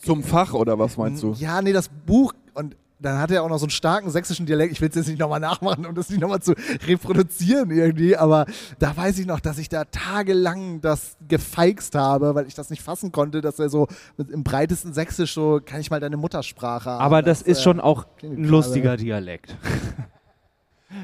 [0.02, 1.34] Zum Fach oder was meinst du?
[1.34, 4.74] ja, nee, das Buch und dann hat er auch noch so einen starken sächsischen Dialekt.
[4.74, 6.54] Ich will es jetzt nicht nochmal nachmachen, um das nicht nochmal zu
[6.86, 8.46] reproduzieren irgendwie, aber
[8.78, 12.82] da weiß ich noch, dass ich da tagelang das gefeixt habe, weil ich das nicht
[12.82, 17.02] fassen konnte, dass er so im breitesten Sächsisch so, kann ich mal deine Muttersprache haben.
[17.02, 19.56] Aber das ist äh, schon auch ein lustiger Dialekt.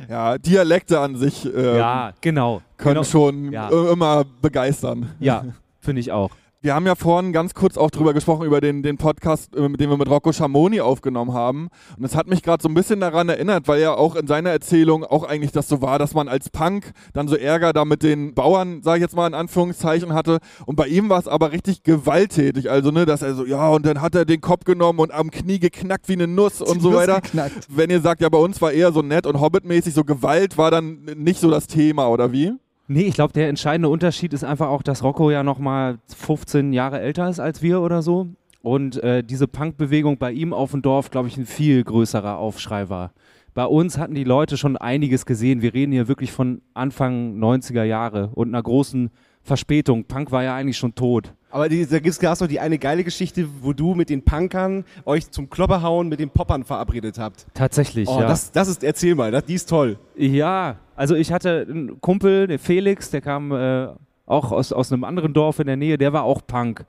[0.10, 2.62] Ja, Dialekte an sich ähm, ja, genau.
[2.78, 3.04] können genau.
[3.04, 3.70] schon Ja.
[3.70, 5.12] äh, immer begeistern.
[5.20, 5.46] Ja,
[5.80, 6.32] finde ich auch.
[6.66, 9.80] Wir haben ja vorhin ganz kurz auch drüber gesprochen, über den, den Podcast, äh, mit
[9.80, 11.68] dem wir mit Rocco Schamoni aufgenommen haben.
[11.96, 14.50] Und es hat mich gerade so ein bisschen daran erinnert, weil ja auch in seiner
[14.50, 18.02] Erzählung auch eigentlich das so war, dass man als Punk dann so Ärger da mit
[18.02, 20.40] den Bauern, sage ich jetzt mal in Anführungszeichen, hatte.
[20.66, 22.68] Und bei ihm war es aber richtig gewalttätig.
[22.72, 25.30] Also, ne, dass er so, ja, und dann hat er den Kopf genommen und am
[25.30, 27.22] Knie geknackt wie eine Nuss und so Nuss weiter.
[27.22, 27.68] geknackt.
[27.70, 30.72] Wenn ihr sagt, ja, bei uns war eher so nett und Hobbit-mäßig, so Gewalt war
[30.72, 32.54] dann nicht so das Thema, oder wie?
[32.88, 36.72] Nee, ich glaube, der entscheidende Unterschied ist einfach auch, dass Rocco ja noch mal 15
[36.72, 38.28] Jahre älter ist als wir oder so.
[38.62, 42.90] Und äh, diese Punkbewegung bei ihm auf dem Dorf, glaube ich, ein viel größerer Aufschrei
[42.90, 43.12] war.
[43.54, 45.62] bei uns hatten die Leute schon einiges gesehen.
[45.62, 49.10] Wir reden hier wirklich von Anfang 90er Jahre und einer großen
[49.42, 50.06] Verspätung.
[50.06, 51.34] Punk war ja eigentlich schon tot.
[51.56, 54.84] Aber die, da gibt es doch die eine geile Geschichte, wo du mit den Punkern
[55.06, 57.46] euch zum Klopperhauen mit den Poppern verabredet habt.
[57.54, 58.28] Tatsächlich, Oh, ja.
[58.28, 59.98] das, das ist, erzähl mal, das, die ist toll.
[60.18, 63.88] Ja, also ich hatte einen Kumpel, den Felix, der kam äh,
[64.26, 66.84] auch aus, aus einem anderen Dorf in der Nähe, der war auch Punk.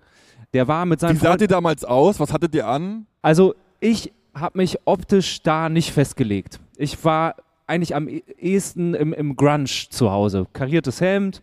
[0.52, 2.18] Der war mit Wie seinem saht Freund, ihr damals aus?
[2.18, 3.06] Was hattet ihr an?
[3.22, 6.58] Also ich habe mich optisch da nicht festgelegt.
[6.76, 7.36] Ich war
[7.68, 10.48] eigentlich am e- ehesten im, im Grunge zu Hause.
[10.52, 11.40] Kariertes Hemd,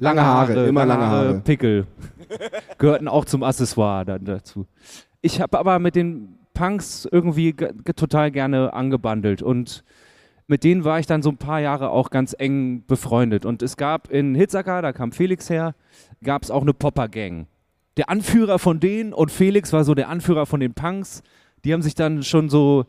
[0.00, 1.40] Lange Haare, immer lange Haare.
[1.44, 1.86] Pickel.
[2.78, 4.66] Gehörten auch zum Accessoire dann dazu.
[5.20, 9.84] Ich habe aber mit den Punks irgendwie ge- ge- total gerne angebandelt und
[10.46, 13.46] mit denen war ich dann so ein paar Jahre auch ganz eng befreundet.
[13.46, 15.74] Und es gab in Hitzacker, da kam Felix her,
[16.22, 17.46] gab es auch eine Popper-Gang.
[17.96, 21.22] Der Anführer von denen und Felix war so der Anführer von den Punks.
[21.64, 22.84] Die haben sich dann schon so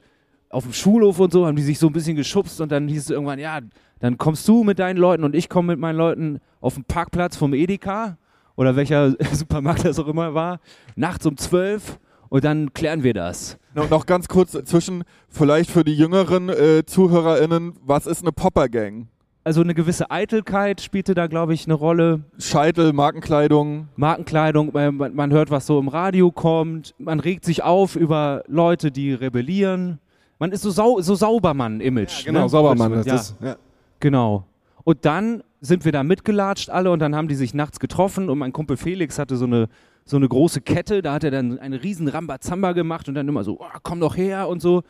[0.49, 3.03] auf dem Schulhof und so, haben die sich so ein bisschen geschubst und dann hieß
[3.03, 3.59] es irgendwann, ja,
[3.99, 7.37] dann kommst du mit deinen Leuten und ich komme mit meinen Leuten auf den Parkplatz
[7.37, 8.17] vom Edeka
[8.55, 10.59] oder welcher Supermarkt das auch immer war,
[10.95, 13.57] nachts um zwölf und dann klären wir das.
[13.73, 19.07] No, noch ganz kurz zwischen, vielleicht für die jüngeren äh, ZuhörerInnen, was ist eine Popper-Gang?
[19.43, 22.23] Also eine gewisse Eitelkeit spielte da, glaube ich, eine Rolle.
[22.39, 23.89] Scheitel, Markenkleidung.
[23.95, 28.91] Markenkleidung, man, man hört, was so im Radio kommt, man regt sich auf über Leute,
[28.91, 29.99] die rebellieren.
[30.39, 32.25] Man ist so, sau so Saubermann-Image.
[32.25, 32.49] Genau, ne?
[32.49, 32.93] Saubermann.
[32.93, 33.03] Ja.
[33.03, 33.55] das, ja.
[33.99, 34.45] Genau.
[34.83, 38.37] Und dann sind wir da mitgelatscht alle und dann haben die sich nachts getroffen und
[38.37, 39.67] mein Kumpel Felix hatte so eine,
[40.05, 43.43] so eine große Kette, da hat er dann eine riesen Rambazamba gemacht und dann immer
[43.43, 44.83] so, oh, komm doch her und so.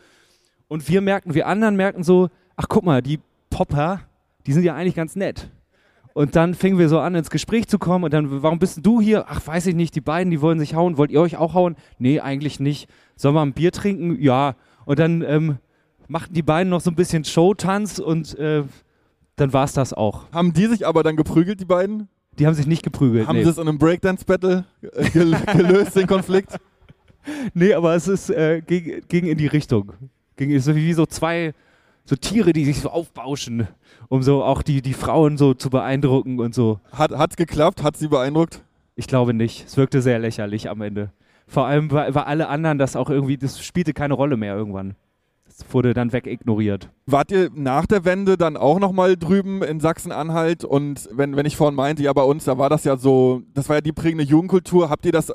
[0.68, 4.00] Und wir merkten, wir anderen merkten so, ach guck mal, die Popper,
[4.46, 5.50] die sind ja eigentlich ganz nett.
[6.12, 9.02] Und dann fingen wir so an, ins Gespräch zu kommen und dann, warum bist du
[9.02, 9.26] hier?
[9.28, 10.96] Ach, weiß ich nicht, die beiden, die wollen sich hauen.
[10.96, 11.76] Wollt ihr euch auch hauen?
[11.98, 12.88] Nee, eigentlich nicht.
[13.16, 14.18] Sollen wir ein Bier trinken?
[14.18, 14.56] Ja.
[14.86, 15.58] Und dann ähm,
[16.08, 18.62] machten die beiden noch so ein bisschen Showtanz und äh,
[19.36, 20.30] dann war es das auch.
[20.32, 22.08] Haben die sich aber dann geprügelt, die beiden?
[22.38, 23.28] Die haben sich nicht geprügelt.
[23.28, 23.44] Haben nee.
[23.44, 24.64] sie es in einem Breakdance-Battle
[25.12, 26.58] gel gelöst, den Konflikt?
[27.54, 29.92] nee, aber es ist, äh, ging, ging in die Richtung.
[30.36, 31.54] Ging so wie so zwei
[32.04, 33.68] so Tiere, die sich so aufbauschen,
[34.08, 36.80] um so auch die, die Frauen so zu beeindrucken und so.
[36.92, 37.82] Hat hat's geklappt?
[37.82, 38.62] Hat sie beeindruckt?
[38.94, 39.66] Ich glaube nicht.
[39.66, 41.10] Es wirkte sehr lächerlich am Ende.
[41.48, 44.94] Vor allem, weil, weil alle anderen das auch irgendwie, das spielte keine Rolle mehr irgendwann.
[45.58, 46.90] Das wurde dann wegignoriert.
[47.06, 50.64] Wart ihr nach der Wende dann auch nochmal drüben in Sachsen-Anhalt?
[50.64, 53.68] Und wenn, wenn ich vorhin meinte, ja, bei uns, da war das ja so, das
[53.68, 54.90] war ja die prägende Jugendkultur.
[54.90, 55.34] Habt ihr das äh,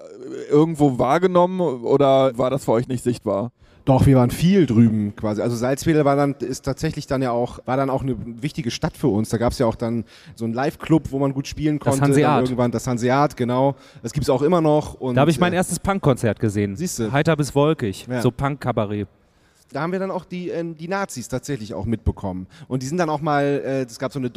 [0.50, 3.52] irgendwo wahrgenommen oder war das für euch nicht sichtbar?
[3.84, 5.42] Doch, wir waren viel drüben quasi.
[5.42, 8.96] Also Salzwedel war dann, ist tatsächlich dann ja auch, war dann auch eine wichtige Stadt
[8.96, 9.30] für uns.
[9.30, 10.04] Da gab es ja auch dann
[10.36, 12.04] so einen Live-Club, wo man gut spielen Das konnte.
[12.04, 12.30] Hanseat.
[12.30, 13.76] Dann irgendwann das Hanseat, genau.
[14.04, 14.94] Das gibt es auch immer noch.
[14.94, 16.76] Und, Da habe ich mein äh, erstes Punkkonzert gesehen.
[16.76, 17.12] Siehste.
[17.12, 18.06] Heiter bis wolkig.
[18.08, 18.22] Ja.
[18.22, 19.08] So Punk-Kabarett.
[19.72, 22.48] Da haben wir dann auch die, ähm, die Nazis tatsächlich auch mitbekommen.
[22.68, 24.30] Und die sind dann auch mal, äh, es gab so eine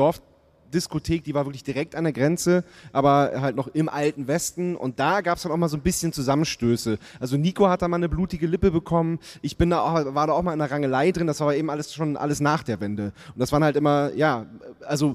[0.74, 4.76] Dorfdiskothek, die war wirklich direkt an der Grenze, aber halt noch im alten Westen.
[4.76, 6.98] Und da gab es dann auch mal so ein bisschen Zusammenstöße.
[7.20, 9.18] Also Nico hat da mal eine blutige Lippe bekommen.
[9.40, 11.26] Ich bin da auch, war da auch mal in einer Rangelei drin.
[11.26, 13.12] Das war aber eben alles schon alles nach der Wende.
[13.34, 14.46] Und das waren halt immer, ja,
[14.87, 15.14] also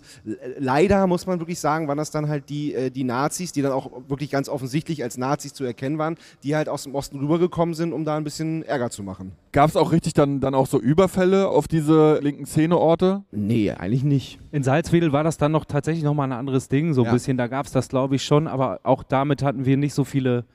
[0.57, 3.71] leider muss man wirklich sagen, waren das dann halt die, äh, die Nazis, die dann
[3.71, 7.75] auch wirklich ganz offensichtlich als Nazis zu erkennen waren, die halt aus dem Osten rübergekommen
[7.75, 9.33] sind, um da ein bisschen Ärger zu machen.
[9.51, 13.23] Gab es auch richtig dann, dann auch so Überfälle auf diese linken Szeneorte?
[13.31, 14.39] Nee, eigentlich nicht.
[14.51, 17.12] In Salzwedel war das dann noch tatsächlich nochmal ein anderes Ding, so ein Ja.
[17.13, 17.38] bisschen.
[17.38, 20.45] Da gab es das, glaube ich, schon, aber auch damit hatten wir nicht so viele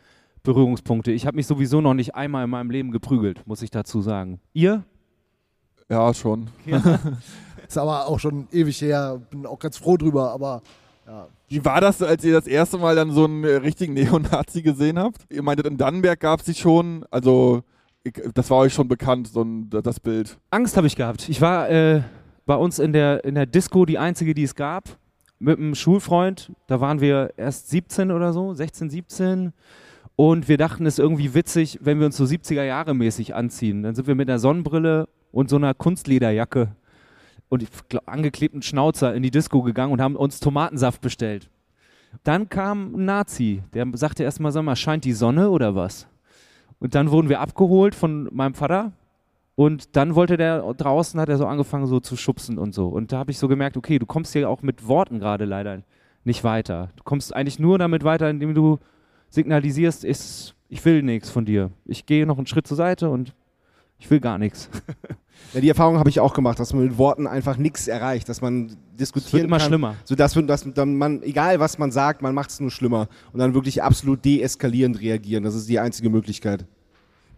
[0.42, 1.11] Berührungspunkte.
[1.12, 4.40] Ich habe mich sowieso noch nicht einmal in meinem Leben geprügelt, muss ich dazu sagen.
[4.52, 4.85] Ihr?
[5.88, 6.48] Ja, schon.
[7.68, 10.62] Ist aber auch schon ewig her, bin auch ganz froh drüber, aber
[11.07, 11.26] ja.
[11.48, 15.26] Wie war das, als ihr das erste Mal dann so einen richtigen Neonazi gesehen habt?
[15.30, 17.62] Ihr meintet, in Dannenberg gab es die schon, also
[18.02, 20.38] ich, das war euch schon bekannt, so ein, das Bild.
[20.50, 21.28] Angst habe ich gehabt.
[21.28, 22.02] Ich war äh,
[22.46, 24.98] bei uns in der, in der Disco die einzige, die es gab,
[25.38, 26.52] mit einem Schulfreund.
[26.66, 29.52] Da waren wir erst 17 oder so, 16, 17.
[30.16, 33.83] Und wir dachten, es ist irgendwie witzig, wenn wir uns so 70er Jahre mäßig anziehen.
[33.83, 36.68] Dann sind wir mit einer Sonnenbrille und so einer Kunstlederjacke
[37.48, 37.66] und
[38.07, 41.50] angeklebten Schnauzer in die Disco gegangen und haben uns Tomatensaft bestellt.
[42.22, 46.07] Dann kam ein Nazi, der sagte erstmal, sag mal, scheint die Sonne oder was?
[46.78, 48.92] Und dann wurden wir abgeholt von meinem Vater
[49.56, 52.88] und dann wollte der draußen, hat er so angefangen so zu schubsen und so.
[52.88, 55.82] Und da habe ich so gemerkt, okay, du kommst hier auch mit Worten gerade leider
[56.24, 56.90] nicht weiter.
[56.96, 58.78] Du kommst eigentlich nur damit weiter, indem du
[59.30, 61.70] signalisierst, ist, ich will nichts von dir.
[61.84, 63.34] Ich gehe noch einen Schritt zur Seite und
[63.98, 64.70] ich will gar nichts.
[65.52, 68.40] Ja, die Erfahrung habe ich auch gemacht, dass man mit Worten einfach nichts erreicht, dass
[68.40, 69.66] man Es diskutieren wird immer kann.
[69.66, 69.94] schlimmer.
[70.04, 70.34] So dass,
[70.76, 75.00] man, egal was man sagt, man macht es nur schlimmer und dann wirklich absolut deeskalierend
[75.00, 75.42] reagieren.
[75.44, 76.66] Das ist die einzige Möglichkeit.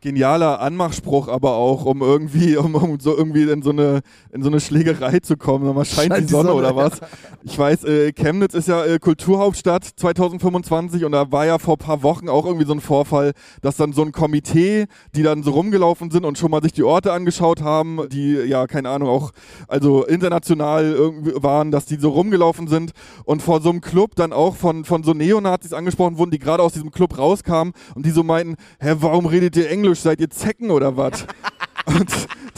[0.01, 4.01] Genialer Anmachspruch, aber auch, um irgendwie, um, um so irgendwie in so eine
[4.33, 5.75] in so eine Schlägerei zu kommen.
[5.75, 7.01] Man scheint, Scheint die die Sonne, Sonne, oder was?
[7.43, 11.79] Ich weiß, äh, Chemnitz ist ja äh, Kulturhauptstadt 2025 und da war ja vor ein
[11.79, 13.33] paar Wochen auch irgendwie so ein Vorfall,
[13.63, 16.83] dass dann so ein Komitee, die dann so rumgelaufen sind und schon mal sich die
[16.83, 19.33] Orte angeschaut haben, die ja, keine Ahnung, auch
[19.69, 22.93] also international irgendwie waren, dass die so rumgelaufen sind
[23.25, 26.63] und vor so einem Club dann auch von, von so Neonazis angesprochen wurden, die gerade
[26.63, 29.86] aus diesem Club rauskamen und die so meinten, hä, warum redet ihr Englisch?
[29.95, 31.27] Seid ihr Zecken oder was?
[31.87, 32.11] und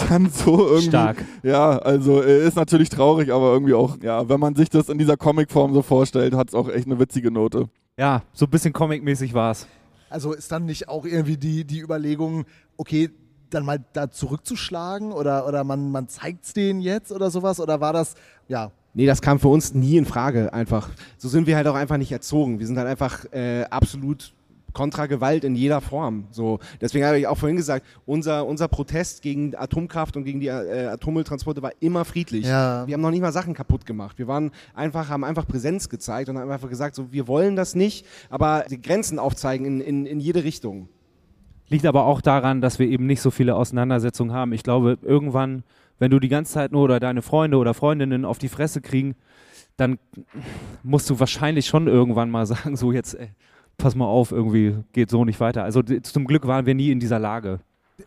[0.09, 0.89] dann so irgendwie.
[0.89, 1.25] Stark.
[1.43, 4.99] Ja, also äh, ist natürlich traurig, aber irgendwie auch, ja, wenn man sich das in
[4.99, 7.69] dieser Comicform so vorstellt, hat es auch echt eine witzige Note.
[7.97, 9.67] Ja, so ein bisschen Comic-mäßig war es.
[10.11, 12.45] Also ist dann nicht auch irgendwie die, die Überlegung,
[12.77, 13.11] okay,
[13.51, 17.61] dann mal da zurückzuschlagen oder, oder man, man zeigt es denen jetzt oder sowas?
[17.61, 18.15] Oder war das,
[18.47, 20.89] ja, Nee, das kam für uns nie in Frage einfach.
[21.19, 22.59] So sind wir halt auch einfach nicht erzogen.
[22.59, 24.33] Wir sind halt einfach äh, absolut
[24.79, 26.29] kontra Gewalt in jeder Form.
[26.31, 30.47] So, deswegen habe ich auch vorhin gesagt, unser, unser Protest gegen Atomkraft und gegen die
[30.47, 32.47] äh, Atommülltransporte war immer friedlich.
[32.47, 32.87] Ja.
[32.87, 34.21] Wir haben noch nicht mal Sachen kaputt gemacht.
[34.21, 37.75] Wir waren einfach, haben einfach Präsenz gezeigt und haben einfach gesagt, so, wir wollen das
[37.75, 40.89] nicht, aber die Grenzen aufzeigen in, in, in jede Richtung.
[41.69, 44.53] Liegt aber auch daran, dass wir eben nicht so viele Auseinandersetzungen haben.
[44.53, 45.65] Ich glaube, irgendwann,
[45.99, 49.17] wenn du die ganze Zeit nur oder deine Freunde oder Freundinnen auf die Fresse kriegen,
[49.77, 49.99] dann
[50.85, 53.31] musst du wahrscheinlich schon irgendwann mal sagen, so jetzt, ey,
[53.79, 55.63] pass mal auf, irgendwie geht so nicht weiter.
[55.63, 57.61] Also zum Glück waren wir nie in dieser Lage.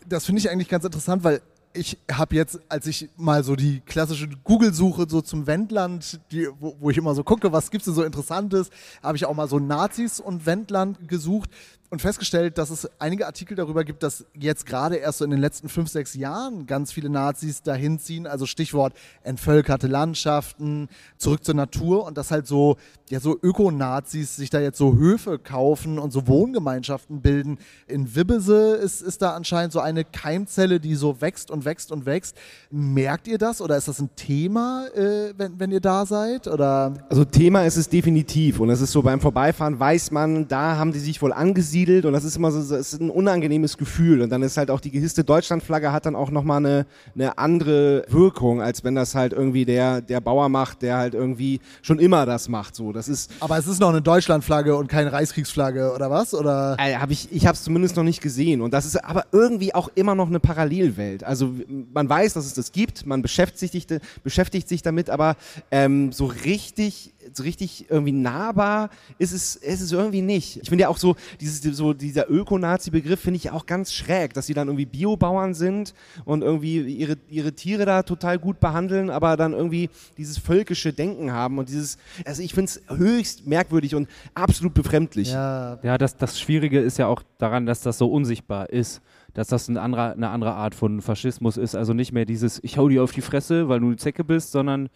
[0.07, 1.41] das finde ich eigentlich ganz interessant, weil
[1.73, 6.75] ich habe jetzt, als ich mal so die klassische Google-Suche so zum Wendland, die, wo,
[6.79, 8.69] wo ich immer so gucke, was gibt es denn so Interessantes,
[9.01, 11.49] habe ich auch mal so Nazis und Wendland gesucht
[11.91, 15.41] und festgestellt, dass es einige Artikel darüber gibt, dass jetzt gerade erst so in den
[15.41, 18.25] letzten fünf, sechs Jahren ganz viele Nazis dahin ziehen.
[18.25, 22.77] Also Stichwort entvölkerte Landschaften, zurück zur Natur und dass halt so,
[23.09, 27.59] ja, so Ökonazis sich da jetzt so Höfe kaufen und so Wohngemeinschaften bilden.
[27.87, 32.05] In Wibbese ist, ist da anscheinend so eine Keimzelle, die so wächst und wächst und
[32.05, 32.37] wächst.
[32.69, 36.47] Merkt ihr das oder ist das ein Thema, äh, wenn, wenn ihr da seid?
[36.47, 40.77] Oder Also Thema ist es definitiv und es ist so beim Vorbeifahren weiß man, da
[40.77, 44.21] haben die sich wohl angesiedelt und das ist immer so, es ist ein unangenehmes Gefühl
[44.21, 48.05] und dann ist halt auch die gehisste Deutschlandflagge hat dann auch nochmal eine, eine andere
[48.07, 52.25] Wirkung, als wenn das halt irgendwie der, der Bauer macht, der halt irgendwie schon immer
[52.25, 52.91] das macht, so.
[52.91, 56.33] Das ist, aber es ist noch eine Deutschlandflagge und keine Reichskriegsflagge oder was?
[56.33, 56.75] Oder?
[56.79, 59.73] äh, hab ich, ich habe es zumindest noch nicht gesehen und das ist aber irgendwie
[59.73, 61.23] auch immer noch eine Parallelwelt.
[61.23, 61.53] Also
[61.93, 63.87] man weiß, dass es das gibt, man beschäftigt sich,
[64.23, 65.35] beschäftigt sich damit, aber
[65.71, 70.57] ähm, so richtig so richtig irgendwie nahbar ist es, ist es irgendwie nicht.
[70.61, 74.45] Ich finde ja auch so, dieses, so dieser Öko-Nazi-Begriff finde ich auch ganz schräg, dass
[74.45, 75.93] sie dann irgendwie Biobauern sind
[76.25, 81.31] und irgendwie ihre, ihre Tiere da total gut behandeln, aber dann irgendwie dieses völkische Denken
[81.31, 85.31] haben und dieses, also ich finde es höchst merkwürdig und absolut befremdlich.
[85.31, 89.01] Ja, Ja, das, das Schwierige ist ja auch daran, dass das so unsichtbar ist.
[89.33, 91.75] Dass das ein anderer, eine andere Art von Faschismus ist.
[91.75, 94.51] Also nicht mehr dieses, ich hau dir auf die Fresse, weil du eine Zecke bist,
[94.51, 94.89] sondern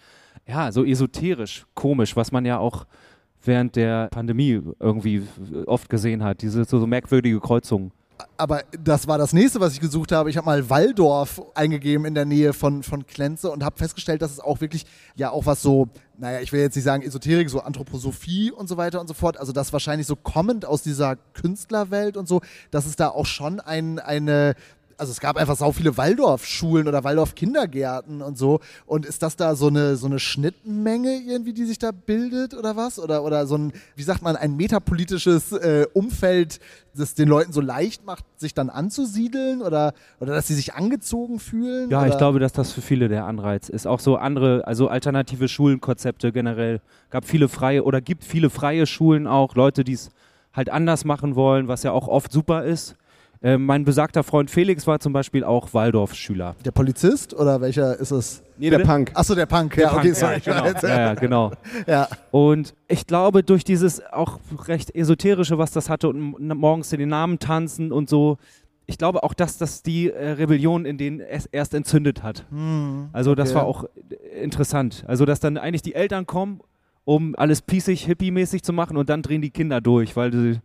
[0.47, 2.85] ja, so esoterisch, komisch, was man ja auch
[3.43, 5.23] während der Pandemie irgendwie
[5.65, 6.41] oft gesehen hat.
[6.41, 7.91] Diese so, so merkwürdige Kreuzungen.
[8.37, 10.29] Aber das war das nächste, was ich gesucht habe.
[10.29, 14.31] Ich habe mal Walldorf eingegeben in der Nähe von, von Klenze und habe festgestellt, dass
[14.31, 17.59] es auch wirklich, ja, auch was so, naja, ich will jetzt nicht sagen Esoterik, so
[17.61, 19.37] Anthroposophie und so weiter und so fort.
[19.37, 23.59] Also das wahrscheinlich so kommend aus dieser Künstlerwelt und so, dass es da auch schon
[23.59, 24.55] ein, eine,
[24.97, 28.59] also es gab einfach sau viele Waldorf-Schulen oder Waldorf-Kindergärten und so.
[28.85, 32.75] Und ist das da so eine, so eine Schnittmenge irgendwie, die sich da bildet oder
[32.75, 32.99] was?
[32.99, 36.59] Oder, oder so ein, wie sagt man, ein metapolitisches äh, Umfeld,
[36.95, 41.39] das den Leuten so leicht macht, sich dann anzusiedeln oder, oder dass sie sich angezogen
[41.39, 41.89] fühlen?
[41.89, 42.09] Ja, oder?
[42.09, 43.87] ich glaube, dass das für viele der Anreiz ist.
[43.87, 46.81] Auch so andere, also alternative Schulenkonzepte generell.
[47.09, 50.09] Gab viele freie oder gibt viele freie Schulen auch, Leute, die es
[50.53, 52.95] halt anders machen wollen, was ja auch oft super ist.
[53.45, 56.55] Äh, mein besagter Freund Felix war zum Beispiel auch Waldorf-Schüler.
[56.65, 58.41] Der Polizist oder welcher ist es?
[58.57, 58.79] Nee, der?
[58.79, 59.11] Punk.
[59.13, 59.77] Achso, der Punk.
[59.77, 60.41] ja, okay, sorry.
[60.43, 60.81] Ja, genau.
[60.81, 61.51] ja, ja, genau.
[61.87, 62.07] Ja.
[62.31, 67.09] Und ich glaube, durch dieses auch recht esoterische, was das hatte und morgens in den
[67.09, 68.39] Namen tanzen und so,
[68.87, 72.47] ich glaube auch, dass das die äh, Rebellion in denen es erst entzündet hat.
[73.13, 73.59] Also das okay.
[73.59, 75.03] war auch äh, interessant.
[75.05, 76.61] Also dass dann eigentlich die Eltern kommen,
[77.03, 80.59] um alles pießig, hippie-mäßig zu machen und dann drehen die Kinder durch, weil sie,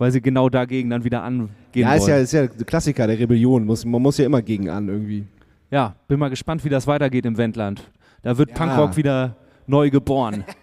[0.00, 2.10] weil sie genau dagegen dann wieder angehen Ja, ist wollen.
[2.10, 3.64] ja, ist ja der Klassiker der Rebellion.
[3.66, 5.26] Muss, man muss ja immer gegen an irgendwie.
[5.70, 7.88] Ja, bin mal gespannt, wie das weitergeht im Wendland.
[8.22, 8.56] Da wird Ja.
[8.56, 9.36] Punkrock wieder
[9.66, 10.44] neu geboren.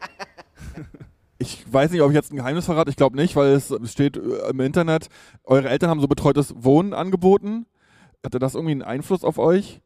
[1.39, 2.89] Ich weiß nicht, ob ich jetzt ein Geheimnis verrate.
[2.89, 5.07] Ich glaube nicht, weil es steht äh, im Internet,
[5.43, 7.67] eure Eltern haben so betreutes Wohnen angeboten.
[8.25, 9.79] Hatte das irgendwie einen Einfluss auf euch?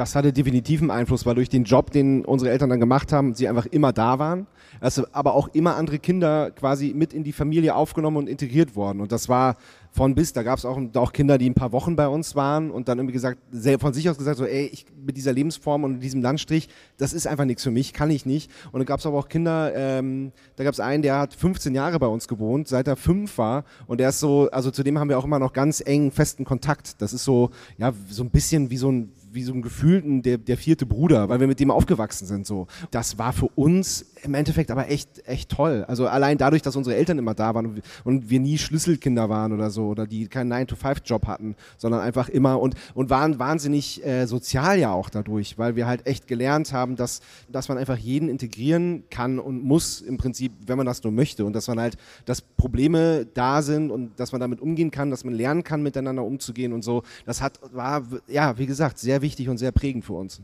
[0.00, 3.34] Das hatte definitiv einen Einfluss, weil durch den Job, den unsere Eltern dann gemacht haben,
[3.34, 4.46] sie einfach immer da waren.
[4.80, 9.02] Also, aber auch immer andere Kinder quasi mit in die Familie aufgenommen und integriert worden.
[9.02, 9.56] Und das war
[9.90, 10.32] von bis.
[10.32, 12.98] Da gab es auch, auch Kinder, die ein paar Wochen bei uns waren und dann
[12.98, 13.40] irgendwie gesagt,
[13.78, 17.26] von sich aus gesagt, so, ey, ich mit dieser Lebensform und diesem Landstrich, das ist
[17.26, 18.50] einfach nichts für mich, kann ich nicht.
[18.72, 21.74] Und dann gab es aber auch Kinder, ähm, da gab es einen, der hat 15
[21.74, 24.98] Jahre bei uns gewohnt, seit er fünf war und der ist so, also zu dem
[24.98, 27.02] haben wir auch immer noch ganz engen, festen Kontakt.
[27.02, 30.38] Das ist so, ja, so ein bisschen wie so ein wie so ein gefühlten der,
[30.38, 32.46] der vierte Bruder, weil wir mit dem aufgewachsen sind.
[32.46, 35.84] So, das war für uns im Endeffekt aber echt echt toll.
[35.86, 39.70] Also allein dadurch, dass unsere Eltern immer da waren und wir nie Schlüsselkinder waren oder
[39.70, 44.78] so oder die keinen 9-to-5-Job hatten, sondern einfach immer und und waren wahnsinnig äh, sozial
[44.78, 49.04] ja auch dadurch, weil wir halt echt gelernt haben, dass dass man einfach jeden integrieren
[49.10, 52.40] kann und muss im Prinzip, wenn man das nur möchte und dass man halt, dass
[52.40, 56.72] Probleme da sind und dass man damit umgehen kann, dass man lernen kann, miteinander umzugehen
[56.72, 57.02] und so.
[57.26, 60.42] Das hat war ja wie gesagt sehr wichtig und sehr prägend für uns.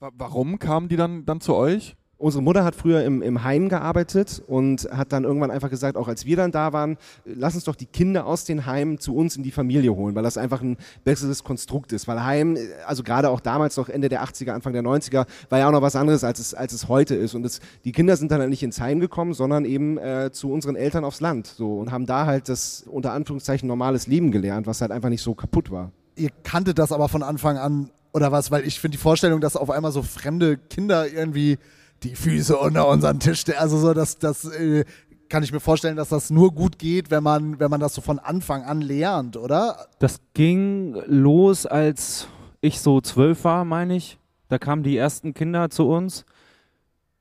[0.00, 1.96] Warum kamen die dann, dann zu euch?
[2.16, 6.06] Unsere Mutter hat früher im, im Heim gearbeitet und hat dann irgendwann einfach gesagt, auch
[6.06, 9.36] als wir dann da waren, lass uns doch die Kinder aus den Heimen zu uns
[9.36, 12.06] in die Familie holen, weil das einfach ein besseres Konstrukt ist.
[12.06, 12.56] Weil Heim,
[12.86, 15.82] also gerade auch damals noch Ende der 80er, Anfang der 90er, war ja auch noch
[15.82, 17.34] was anderes, als es, als es heute ist.
[17.34, 20.52] Und das, die Kinder sind dann halt nicht ins Heim gekommen, sondern eben äh, zu
[20.52, 24.68] unseren Eltern aufs Land so und haben da halt das unter Anführungszeichen normales Leben gelernt,
[24.68, 25.90] was halt einfach nicht so kaputt war.
[26.16, 28.50] Ihr kanntet das aber von Anfang an oder was?
[28.50, 31.58] Weil ich finde die Vorstellung, dass auf einmal so fremde Kinder irgendwie
[32.02, 34.84] die Füße unter unseren Tisch, also so, das, das äh,
[35.28, 38.00] kann ich mir vorstellen, dass das nur gut geht, wenn man, wenn man das so
[38.00, 39.88] von Anfang an lernt, oder?
[39.98, 42.28] Das ging los, als
[42.60, 44.18] ich so zwölf war, meine ich.
[44.48, 46.24] Da kamen die ersten Kinder zu uns.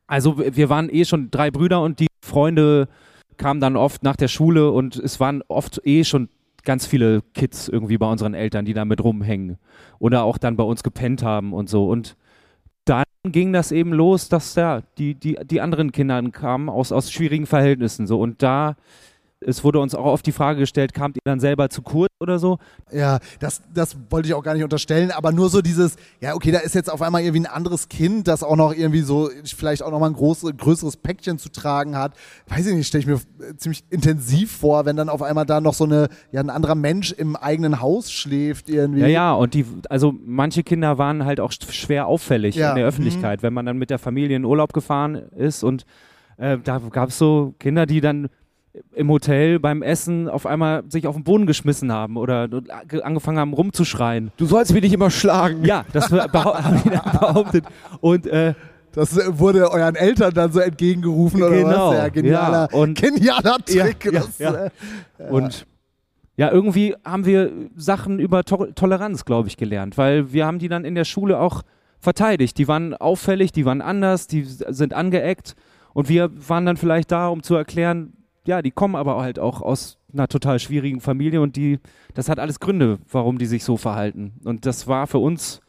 [0.05, 2.87] Also wir waren eh schon drei Brüder und die Freunde
[3.37, 6.29] kamen dann oft nach der Schule und es waren oft eh schon
[6.63, 9.57] ganz viele Kids irgendwie bei unseren Eltern, die da mit rumhängen
[9.99, 11.89] oder auch dann bei uns gepennt haben und so.
[11.89, 12.15] Und
[12.85, 17.11] dann ging das eben los, dass ja, die, die, die anderen Kinder kamen aus, aus
[17.11, 18.19] schwierigen Verhältnissen so.
[18.19, 18.75] Und da
[19.45, 22.39] es wurde uns auch oft die Frage gestellt, kamt ihr dann selber zu kurz oder
[22.39, 22.57] so?
[22.91, 26.51] Ja, das, das wollte ich auch gar nicht unterstellen, aber nur so dieses, ja, okay,
[26.51, 29.83] da ist jetzt auf einmal irgendwie ein anderes Kind, das auch noch irgendwie so, vielleicht
[29.83, 32.13] auch nochmal ein groß, größeres Päckchen zu tragen hat.
[32.47, 33.19] Weiß ich nicht, stelle ich mir
[33.57, 37.11] ziemlich intensiv vor, wenn dann auf einmal da noch so eine, ja, ein anderer Mensch
[37.11, 39.01] im eigenen Haus schläft irgendwie.
[39.01, 42.69] Ja, ja, und die, also manche Kinder waren halt auch schwer auffällig ja.
[42.69, 43.43] in der Öffentlichkeit, mhm.
[43.43, 45.85] wenn man dann mit der Familie in Urlaub gefahren ist und
[46.37, 48.29] äh, da gab es so Kinder, die dann
[48.93, 52.49] im Hotel beim Essen auf einmal sich auf den Boden geschmissen haben oder
[53.03, 54.31] angefangen haben rumzuschreien.
[54.37, 55.63] Du sollst mich nicht immer schlagen.
[55.63, 57.65] Ja, das haben die dann behauptet.
[58.01, 58.53] Und äh,
[58.93, 61.97] das wurde euren Eltern dann so entgegengerufen oder genau, was?
[61.97, 64.05] Ja, genialer, ja, und, genialer Trick.
[64.05, 64.65] Ja, das, ja,
[65.17, 65.65] äh, und
[66.35, 70.67] ja, irgendwie haben wir Sachen über to Toleranz, glaube ich, gelernt, weil wir haben die
[70.67, 71.61] dann in der Schule auch
[71.99, 72.57] verteidigt.
[72.57, 75.55] Die waren auffällig, die waren anders, die sind angeeckt
[75.93, 78.13] und wir waren dann vielleicht da, um zu erklären,
[78.45, 81.79] ja, die kommen aber halt auch aus einer total schwierigen Familie und die,
[82.13, 84.33] das hat alles Gründe, warum die sich so verhalten.
[84.43, 85.61] Und das war für uns,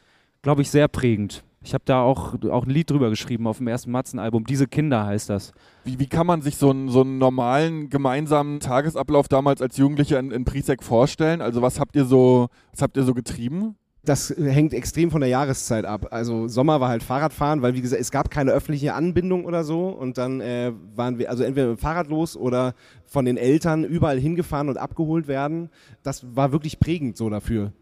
[0.43, 1.45] glaube ich, sehr prägend.
[1.65, 4.45] Ich habe da auch, auch ein Lied drüber geschrieben auf dem ersten Matzen-Album.
[4.45, 5.53] Diese Kinder heißt das.
[5.85, 10.19] Wie, wie kann man sich so einen, so einen normalen gemeinsamen Tagesablauf damals als Jugendlicher
[10.19, 11.41] in, in Prisek vorstellen?
[11.41, 13.77] Also was habt ihr so, was habt ihr so getrieben?
[14.05, 16.09] Das hängt extrem von der Jahreszeit ab.
[16.11, 19.89] Also Sommer war halt Fahrradfahren, weil wie gesagt, es gab keine öffentliche Anbindung oder so
[19.89, 22.75] und dann äh, waren wir also entweder mit dem Fahrrad los oder
[23.07, 25.71] von den Eltern überall hingefahren und abgeholt werden.
[26.03, 27.73] Das war wirklich prägend so dafür.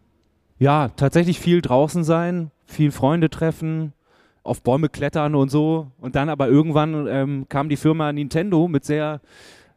[0.58, 3.92] Ja, tatsächlich viel draußen sein, viel Freunde treffen,
[4.44, 5.88] auf Bäume klettern und so.
[6.00, 9.20] Und dann aber irgendwann ähm, kam die Firma Nintendo mit sehr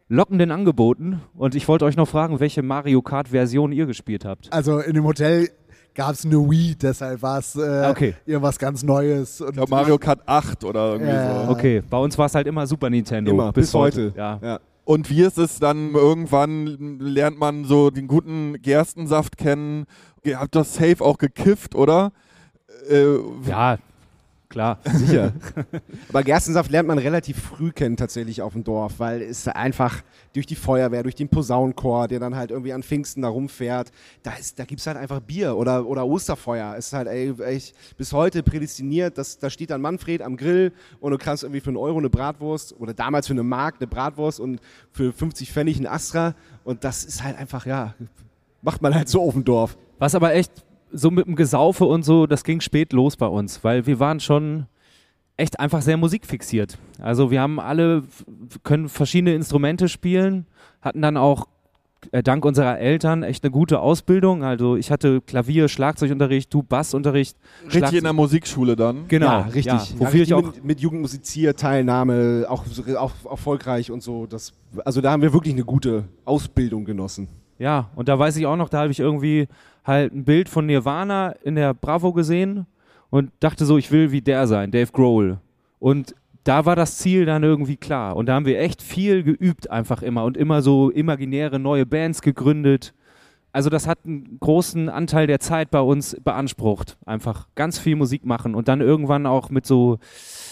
[0.07, 1.21] lockenden Angeboten.
[1.33, 4.51] Und ich wollte euch noch fragen, welche Mario Kart-Version ihr gespielt habt.
[4.53, 5.49] Also in dem Hotel
[5.95, 8.13] gab es eine Wii, deshalb war es äh, okay.
[8.25, 9.41] irgendwas ganz Neues.
[9.41, 11.45] Und ich Mario Kart 8 oder irgendwie ja.
[11.45, 11.51] so.
[11.51, 13.31] Okay, bei uns war es halt immer Super Nintendo.
[13.31, 14.05] Immer, bis, bis heute.
[14.07, 14.17] heute.
[14.17, 14.39] Ja.
[14.43, 14.59] ja.
[14.83, 19.85] Und wie ist es dann irgendwann, lernt man so den guten Gerstensaft kennen.
[20.23, 22.11] Ihr habt das safe auch gekifft, oder?
[22.87, 23.15] Äh,
[23.47, 23.77] ja,
[24.55, 24.79] klar.
[24.93, 25.33] Sicher.
[26.09, 30.01] Aber Gerstensaft lernt man relativ früh kennen tatsächlich auf dem Dorf, weil es einfach
[30.33, 33.91] durch die Feuerwehr, durch den Posaunenchor, der dann halt irgendwie an Pfingsten da rumfährt,
[34.23, 36.73] da, da gibt es halt einfach Bier oder, oder Osterfeuer.
[36.77, 37.61] Es ist halt ey, ey,
[37.97, 41.71] bis heute prädestiniert, dass, da steht dann Manfred am Grill und du kannst irgendwie für
[41.71, 45.79] einen Euro eine Bratwurst oder damals für eine Mark eine Bratwurst und für 50 Pfennig
[45.79, 46.33] ein Astra
[46.63, 47.93] und das ist halt einfach, ja,
[48.61, 49.77] macht man halt so auf dem Dorf.
[49.99, 50.51] Was aber echt
[50.97, 54.19] so mit dem Gesaufe und so, das ging spät los bei uns, weil wir waren
[54.19, 54.65] schon
[55.37, 56.77] echt einfach sehr musikfixiert.
[56.99, 58.03] Also wir haben alle,
[58.63, 60.45] können verschiedene Instrumente spielen,
[60.81, 61.47] hatten dann auch
[62.11, 64.43] äh, dank unserer Eltern echt eine gute Ausbildung.
[64.43, 67.35] Also ich hatte Klavier, Schlagzeugunterricht, du Bassunterricht.
[67.63, 69.07] Richtig Schlagzeug- in der Musikschule dann.
[69.09, 69.65] Genau, Ja, richtig.
[69.65, 72.63] Ja, Ja, wofür richtig ich auch mit, mit Jugendmusizierteilnahme auch,
[72.97, 74.25] auch erfolgreich und so.
[74.25, 77.27] Das, also da haben wir wirklich eine gute Ausbildung genossen.
[77.57, 79.47] Ja, und da weiß ich auch noch, da habe ich irgendwie
[79.85, 82.65] halt ein Bild von Nirvana in der Bravo gesehen
[83.09, 85.39] und dachte so, ich will wie der sein, Dave Grohl.
[85.79, 88.15] Und da war das Ziel dann irgendwie klar.
[88.15, 92.21] Und da haben wir echt viel geübt einfach immer und immer so imaginäre neue Bands
[92.21, 92.93] gegründet.
[93.51, 96.97] Also das hat einen großen Anteil der Zeit bei uns beansprucht.
[97.05, 99.97] Einfach ganz viel Musik machen und dann irgendwann auch mit so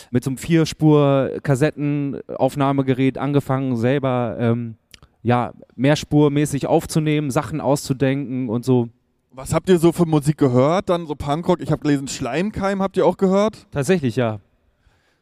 [0.10, 4.76] mit so einem Vierspur-Kassettenaufnahmegerät angefangen, selber ähm,
[5.24, 8.90] ja, mehrspurmäßig aufzunehmen, Sachen auszudenken und so.
[9.36, 10.90] Was habt ihr so für Musik gehört?
[10.90, 11.60] Dann so Punkrock.
[11.60, 13.66] Ich habe gelesen, Schleimkeim habt ihr auch gehört.
[13.72, 14.40] Tatsächlich, ja.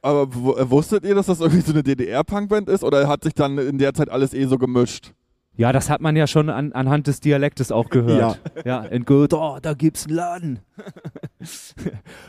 [0.01, 2.83] Aber äh, wusstet ihr, dass das irgendwie so eine DDR-Punkband ist?
[2.83, 5.13] Oder hat sich dann in der Zeit alles eh so gemischt?
[5.55, 8.41] Ja, das hat man ja schon an, anhand des Dialektes auch gehört.
[8.65, 10.59] Ja, in Goethe, oh, da gibt's einen Laden.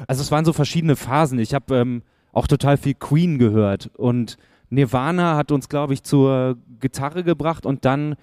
[0.07, 1.41] also es waren so verschiedene Phasen.
[1.41, 2.03] Ich habe ähm,
[2.33, 4.37] auch total viel Queen gehört und
[4.71, 8.15] Nirvana hat uns, glaube ich, zur Gitarre gebracht und dann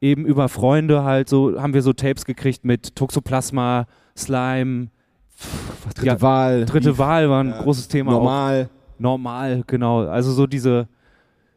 [0.00, 3.86] eben über Freunde halt so, haben wir so Tapes gekriegt mit Toxoplasma,
[4.16, 4.88] Slime,
[5.36, 6.64] pff, Dritte ja, Wahl.
[6.66, 7.62] dritte Wahl war ein Ja.
[7.62, 8.12] großes Thema.
[8.12, 8.18] auch.
[8.18, 8.70] Normal.
[8.98, 10.06] Normal, genau.
[10.06, 10.88] Also so diese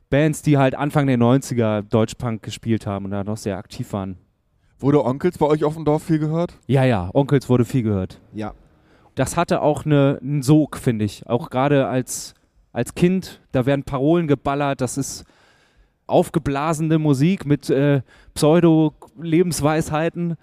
[0.09, 4.17] Bands, die halt Anfang der 90er Deutschpunk gespielt haben und da noch sehr aktiv waren.
[4.79, 6.53] Wurde Onkels bei euch auf dem Dorf viel gehört?
[6.67, 8.19] Ja, ja, Onkels wurde viel gehört.
[8.33, 8.53] Ja.
[9.15, 11.27] Das hatte auch eine, einen Sog, finde ich.
[11.27, 12.33] Auch gerade als,
[12.73, 15.25] als Kind, da werden Parolen geballert, das ist
[16.11, 18.01] aufgeblasene Musik mit äh,
[18.33, 20.35] Pseudo-Lebensweisheiten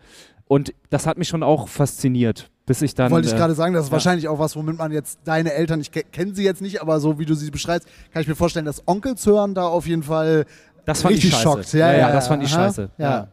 [0.47, 3.11] und das hat mich schon auch fasziniert, bis ich dann...
[3.11, 3.93] Wollte ich äh, gerade sagen, das ist ja.
[3.93, 7.01] wahrscheinlich auch was, womit man jetzt deine Eltern, ich ke- kenne sie jetzt nicht, aber
[7.01, 10.03] so wie du sie beschreibst, kann ich mir vorstellen, dass Onkels hören da auf jeden
[10.03, 10.47] Fall
[10.85, 11.73] das fand richtig ich schockt.
[11.75, 12.65] Ja, ja, das fand ich aha.
[12.65, 12.91] scheiße.
[12.97, 13.29] Ja.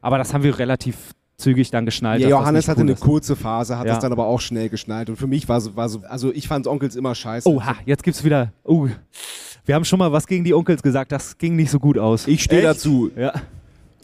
[0.00, 2.20] Aber das haben wir relativ zügig dann geschnallt.
[2.22, 3.00] Ja, Johannes hatte cool eine ist.
[3.00, 3.94] kurze Phase, hat Ja.
[3.94, 5.08] das dann aber auch schnell geschnallt.
[5.08, 7.48] Und für mich war so, war so also ich fand Onkels immer scheiße.
[7.48, 8.52] Oha, jetzt gibt's wieder.
[8.64, 8.88] Oh,
[9.64, 11.12] wir haben schon mal was gegen die Onkels gesagt.
[11.12, 12.26] Das ging nicht so gut aus.
[12.26, 13.10] Ich stehe dazu.
[13.16, 13.32] ja.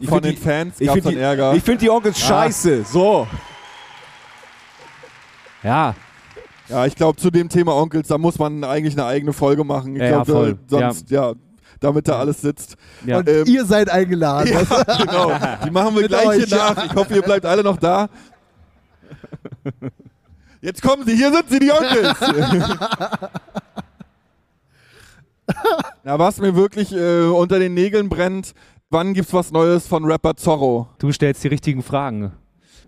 [0.00, 1.54] Ich Von den Fans Ich gab es finde dann die, Ärger.
[1.54, 2.84] ich find die Onkels scheiße.
[2.84, 3.26] So.
[5.64, 5.94] Ja,
[6.68, 9.96] ja, ich glaube, zu dem Thema Onkels, da muss man eigentlich eine eigene Folge machen.
[9.96, 10.50] Ich Ja, ja, glaube, voll.
[10.50, 11.32] äh, sonst, ja.
[11.80, 12.76] damit da alles sitzt.
[13.06, 13.18] ja.
[13.18, 14.52] Und Ähm, ihr seid eingeladen.
[14.70, 15.32] Ja, genau.
[15.64, 16.84] Die machen wir gleich euch, hier nach.
[16.84, 18.08] Ich hoffe, ihr bleibt alle noch da.
[20.60, 22.18] Jetzt kommen sie, hier sind sie, die Onkels.
[26.04, 28.54] Na, was mir wirklich äh, unter den Nägeln brennt,
[28.90, 30.88] wann gibt's was Neues von Rapper Zorro?
[30.98, 32.32] Du stellst die richtigen Fragen.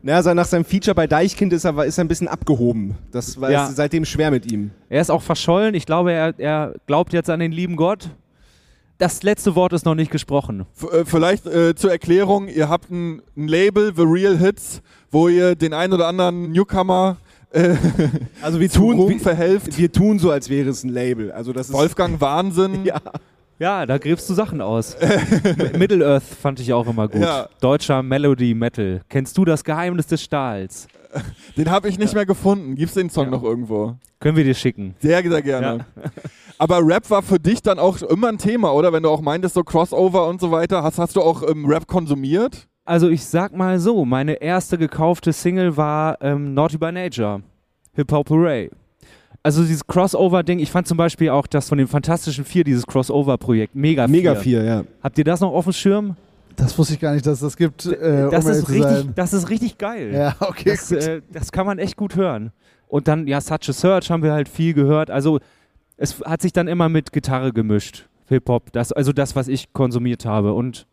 [0.02, 2.96] Naja, sein- nach seinem Feature bei Deichkind ist er, ist er ein bisschen abgehoben.
[3.12, 3.66] Das war Ja.
[3.66, 4.70] ist seitdem schwer mit ihm.
[4.88, 5.74] Er ist auch verschollen.
[5.74, 8.08] Ich glaube, er, er glaubt jetzt an den lieben Gott.
[8.96, 10.66] Das letzte Wort ist noch nicht gesprochen.
[10.76, 15.28] F äh, vielleicht äh, zur Erklärung, ihr habt ein, ein Label, The Real Hits, wo
[15.28, 17.16] ihr den ein oder anderen Newcomer
[18.42, 19.76] Also wir tun, wir, verhelft.
[19.76, 21.32] wir tun so, als wäre es ein Label.
[21.32, 22.84] Also das ist Wolfgang Wahnsinn.
[22.84, 23.00] Ja.
[23.58, 24.96] Ja, da gräbst du Sachen aus.
[25.76, 27.20] Middle Earth fand ich auch immer gut.
[27.20, 27.46] Ja.
[27.60, 29.02] Deutscher Melody Metal.
[29.10, 30.88] Kennst du das Geheimnis des Stahls?
[31.58, 32.74] Den habe ich nicht mehr gefunden.
[32.74, 33.30] Gibt's den Song Ja.
[33.32, 33.96] noch irgendwo?
[34.18, 34.94] Können wir dir schicken.
[35.00, 35.84] Sehr, sehr gerne.
[36.56, 38.94] Aber Rap war für dich dann auch immer ein Thema, oder?
[38.94, 40.82] Wenn du auch meintest, so Crossover und so weiter.
[40.82, 42.66] Hast, hast du auch ähm, Rap konsumiert?
[42.90, 47.40] Also ich sag mal so, meine erste gekaufte Single war ähm, Naughty by Nature,
[47.92, 48.68] Hip Hop Hooray.
[49.44, 53.76] Also dieses Crossover-Ding, ich fand zum Beispiel auch das von den Fantastischen Vier, dieses Crossover-Projekt,
[53.76, 54.42] mega Mega vier.
[54.42, 54.84] viel, ja.
[55.04, 56.16] Habt ihr das noch auf dem Schirm?
[56.56, 59.32] Das wusste ich gar nicht, dass es das gibt, äh, das, um ist richtig, das
[59.34, 60.12] ist richtig geil.
[60.12, 60.70] Ja, okay.
[60.70, 62.50] Das, äh, das kann man echt gut hören.
[62.88, 65.12] Und dann, ja, Such a Search haben wir halt viel gehört.
[65.12, 65.38] Also
[65.96, 68.72] es hat sich dann immer mit Gitarre gemischt, Hip-Hop.
[68.72, 70.54] Das, also das, was ich konsumiert habe.
[70.54, 70.88] Und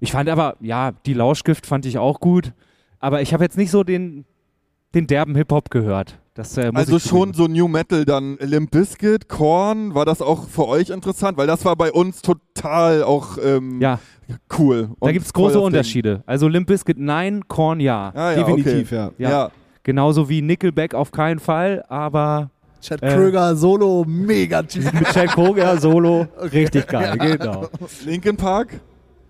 [0.00, 2.52] ich fand aber, ja, die Lauschgift fand ich auch gut.
[3.00, 4.24] Aber ich habe jetzt nicht so den,
[4.94, 6.18] den derben Hip-Hop gehört.
[6.34, 10.20] Das, äh, muss Also ich schon so New Metal, dann Limp Bizkit, Korn, war das
[10.20, 11.38] auch für euch interessant?
[11.38, 14.00] Weil das war bei uns total auch ähm, Ja,
[14.58, 14.90] cool.
[15.00, 15.66] da gibt es große das Ding.
[15.66, 16.22] Unterschiede.
[16.26, 18.10] Also Limp Bizkit nein, Korn ja.
[18.14, 18.94] Ah, ja, Definitiv, okay.
[18.96, 19.10] ja.
[19.18, 19.30] Ja.
[19.30, 19.50] Ja.
[19.84, 24.92] Genauso wie Nickelback auf keinen Fall, aber Chad äh, Kröger, Solo, mega Typ.
[24.92, 27.68] mit Chad Kroger solo, richtig geil, genau.
[28.04, 28.80] Linkin Park?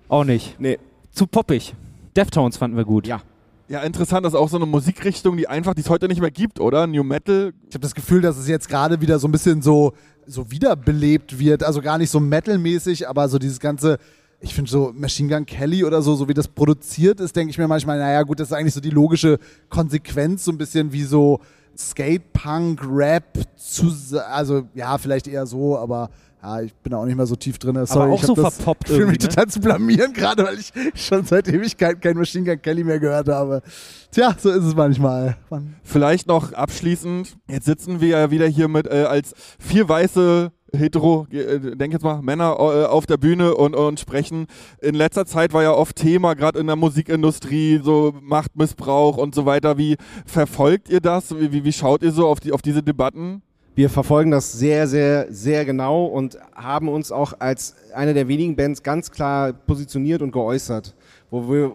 [0.09, 0.57] Auch nicht.
[0.61, 0.79] Nee.
[1.13, 1.75] Zu poppig.
[2.17, 3.07] Deftones fanden wir gut.
[3.07, 3.23] Ja.
[3.67, 6.31] Ja, interessant, das ist auch so eine Musikrichtung, die einfach, die es heute nicht mehr
[6.31, 6.87] gibt, oder?
[6.87, 7.55] New Metal.
[7.69, 9.95] Ich habe das Gefühl, dass es jetzt gerade wieder so ein bisschen so,
[10.27, 11.63] so wiederbelebt wird.
[11.63, 13.97] Also gar nicht so metalmäßig, aber so dieses ganze,
[14.41, 17.59] ich finde so Machine Gun Kelly oder so, so wie das produziert ist, denke ich
[17.59, 19.39] mir manchmal, naja gut, das ist eigentlich so die logische
[19.71, 21.41] Konsequenz, so ein bisschen wie so
[21.77, 26.11] Skate-Punk, Rap, zus- also ja, vielleicht eher so, aber
[26.45, 27.75] Ja, ich bin auch nicht mehr so tief drin.
[27.79, 29.29] Aber Sorry, auch ich so das- verpoppt Ich fühle mich ne?
[29.29, 33.29] total zu blamieren, gerade weil ich schon seit Ewigkeit kein Machine Gun Kelly mehr gehört
[33.29, 33.63] habe.
[34.11, 35.39] Tja, so ist es manchmal.
[35.49, 40.53] Man, Vielleicht noch abschließend, jetzt sitzen wir ja wieder hier mit äh, als vier weiße
[40.77, 44.47] hetero, äh, denk jetzt mal, Männer äh, auf der Bühne und, und sprechen.
[44.83, 49.47] In letzter Zeit war ja oft Thema, gerade in der Musikindustrie, so Machtmissbrauch und so
[49.47, 49.79] weiter.
[49.79, 51.35] Wie verfolgt ihr das?
[51.35, 53.41] Wie, wie, wie schaut ihr so auf, die, auf diese Debatten?
[53.77, 58.55] Wir verfolgen das sehr, sehr, sehr genau und haben uns auch als eine der wenigen
[58.55, 60.95] Bands ganz klar positioniert und geäußert.
[61.29, 61.75] Wo wir,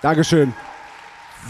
[0.00, 0.52] Dankeschön.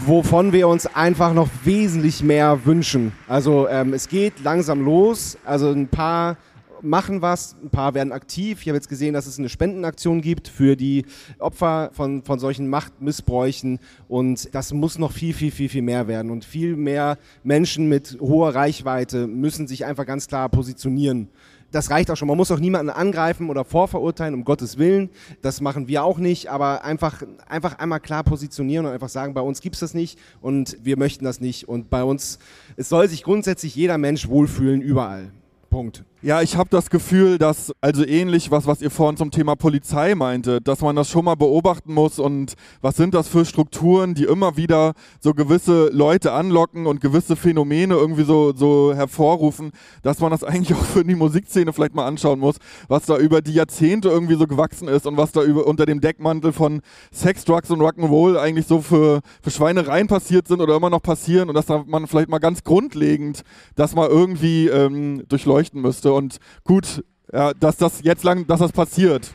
[0.07, 3.11] Wovon wir uns einfach noch wesentlich mehr wünschen.
[3.27, 5.37] Also ähm, es geht langsam los.
[5.45, 6.37] Also ein paar
[6.81, 8.61] machen was, ein paar werden aktiv.
[8.61, 11.05] Ich habe jetzt gesehen, dass es eine Spendenaktion gibt für die
[11.39, 16.31] Opfer von, von solchen Machtmissbräuchen und das muss noch viel, viel, viel, viel mehr werden
[16.31, 21.29] und viel mehr Menschen mit hoher Reichweite müssen sich einfach ganz klar positionieren.
[21.71, 22.27] Das reicht auch schon.
[22.27, 25.09] Man muss auch niemanden angreifen oder vorverurteilen, um Gottes Willen.
[25.41, 29.41] Das machen wir auch nicht, aber einfach, einfach einmal klar positionieren und einfach sagen, bei
[29.41, 31.69] uns gibt's das nicht und wir möchten das nicht.
[31.69, 32.39] Und bei uns,
[32.75, 35.31] es soll sich grundsätzlich jeder Mensch wohlfühlen, überall.
[35.69, 36.03] Punkt.
[36.21, 40.15] Ja, ich habe das Gefühl, dass, also ähnlich was, was ihr vorhin zum Thema Polizei
[40.15, 44.25] meinte, dass man das schon mal beobachten muss und was sind das für Strukturen, die
[44.25, 50.31] immer wieder so gewisse Leute anlocken und gewisse Phänomene irgendwie so, so hervorrufen, dass man
[50.31, 52.57] das eigentlich auch für die Musikszene vielleicht mal anschauen muss,
[52.89, 56.01] was da über die Jahrzehnte irgendwie so gewachsen ist und was da über, unter dem
[56.01, 56.81] Deckmantel von
[57.13, 61.47] Sex, Drugs und Rock'n'Roll eigentlich so für, für Schweinereien passiert sind oder immer noch passieren
[61.47, 63.43] und dass da man vielleicht mal ganz grundlegend
[63.77, 66.08] das mal irgendwie ähm, durchleuchten müsste.
[66.13, 69.33] Und gut, ja, dass das jetzt lang, dass das passiert.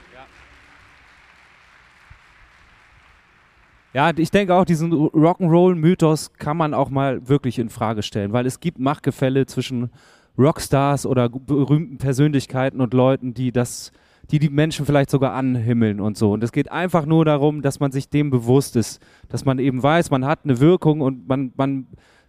[3.92, 8.44] Ja, ich denke auch, diesen Rock'n'Roll-Mythos kann man auch mal wirklich in Frage stellen, weil
[8.44, 9.90] es gibt Machtgefälle zwischen
[10.36, 13.92] Rockstars oder berühmten Persönlichkeiten und Leuten, die das,
[14.32, 16.32] die die Menschen vielleicht sogar anhimmeln und so.
[16.32, 19.80] Und es geht einfach nur darum, dass man sich dem bewusst ist, dass man eben
[19.80, 21.86] weiß, man hat eine Wirkung und man, man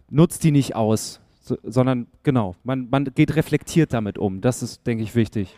[0.08, 4.40] nutzt die nicht aus, so, sondern genau, man, man geht reflektiert damit um.
[4.40, 5.54] Das ist, denke ich, wichtig.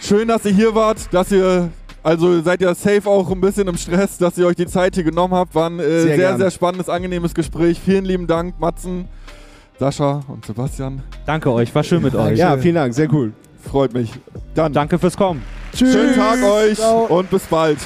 [0.00, 1.70] Schön, dass ihr hier wart, dass ihr,
[2.02, 5.04] also seid ihr safe auch ein bisschen im Stress, dass ihr euch die Zeit hier
[5.04, 5.54] genommen habt.
[5.54, 7.80] War ein äh, Sehr sehr, sehr spannendes, angenehmes Gespräch.
[7.80, 9.06] Vielen lieben Dank, Matzen,
[9.78, 11.02] Sascha und Sebastian.
[11.24, 12.38] Danke euch, war schön mit euch.
[12.38, 13.32] Ja, vielen Dank, sehr cool.
[13.62, 14.12] Freut mich.
[14.54, 15.42] Dann Danke fürs Kommen.
[15.72, 15.92] Tschüss.
[15.92, 17.04] schönen Tag euch Ciao.
[17.06, 17.78] und bis bald.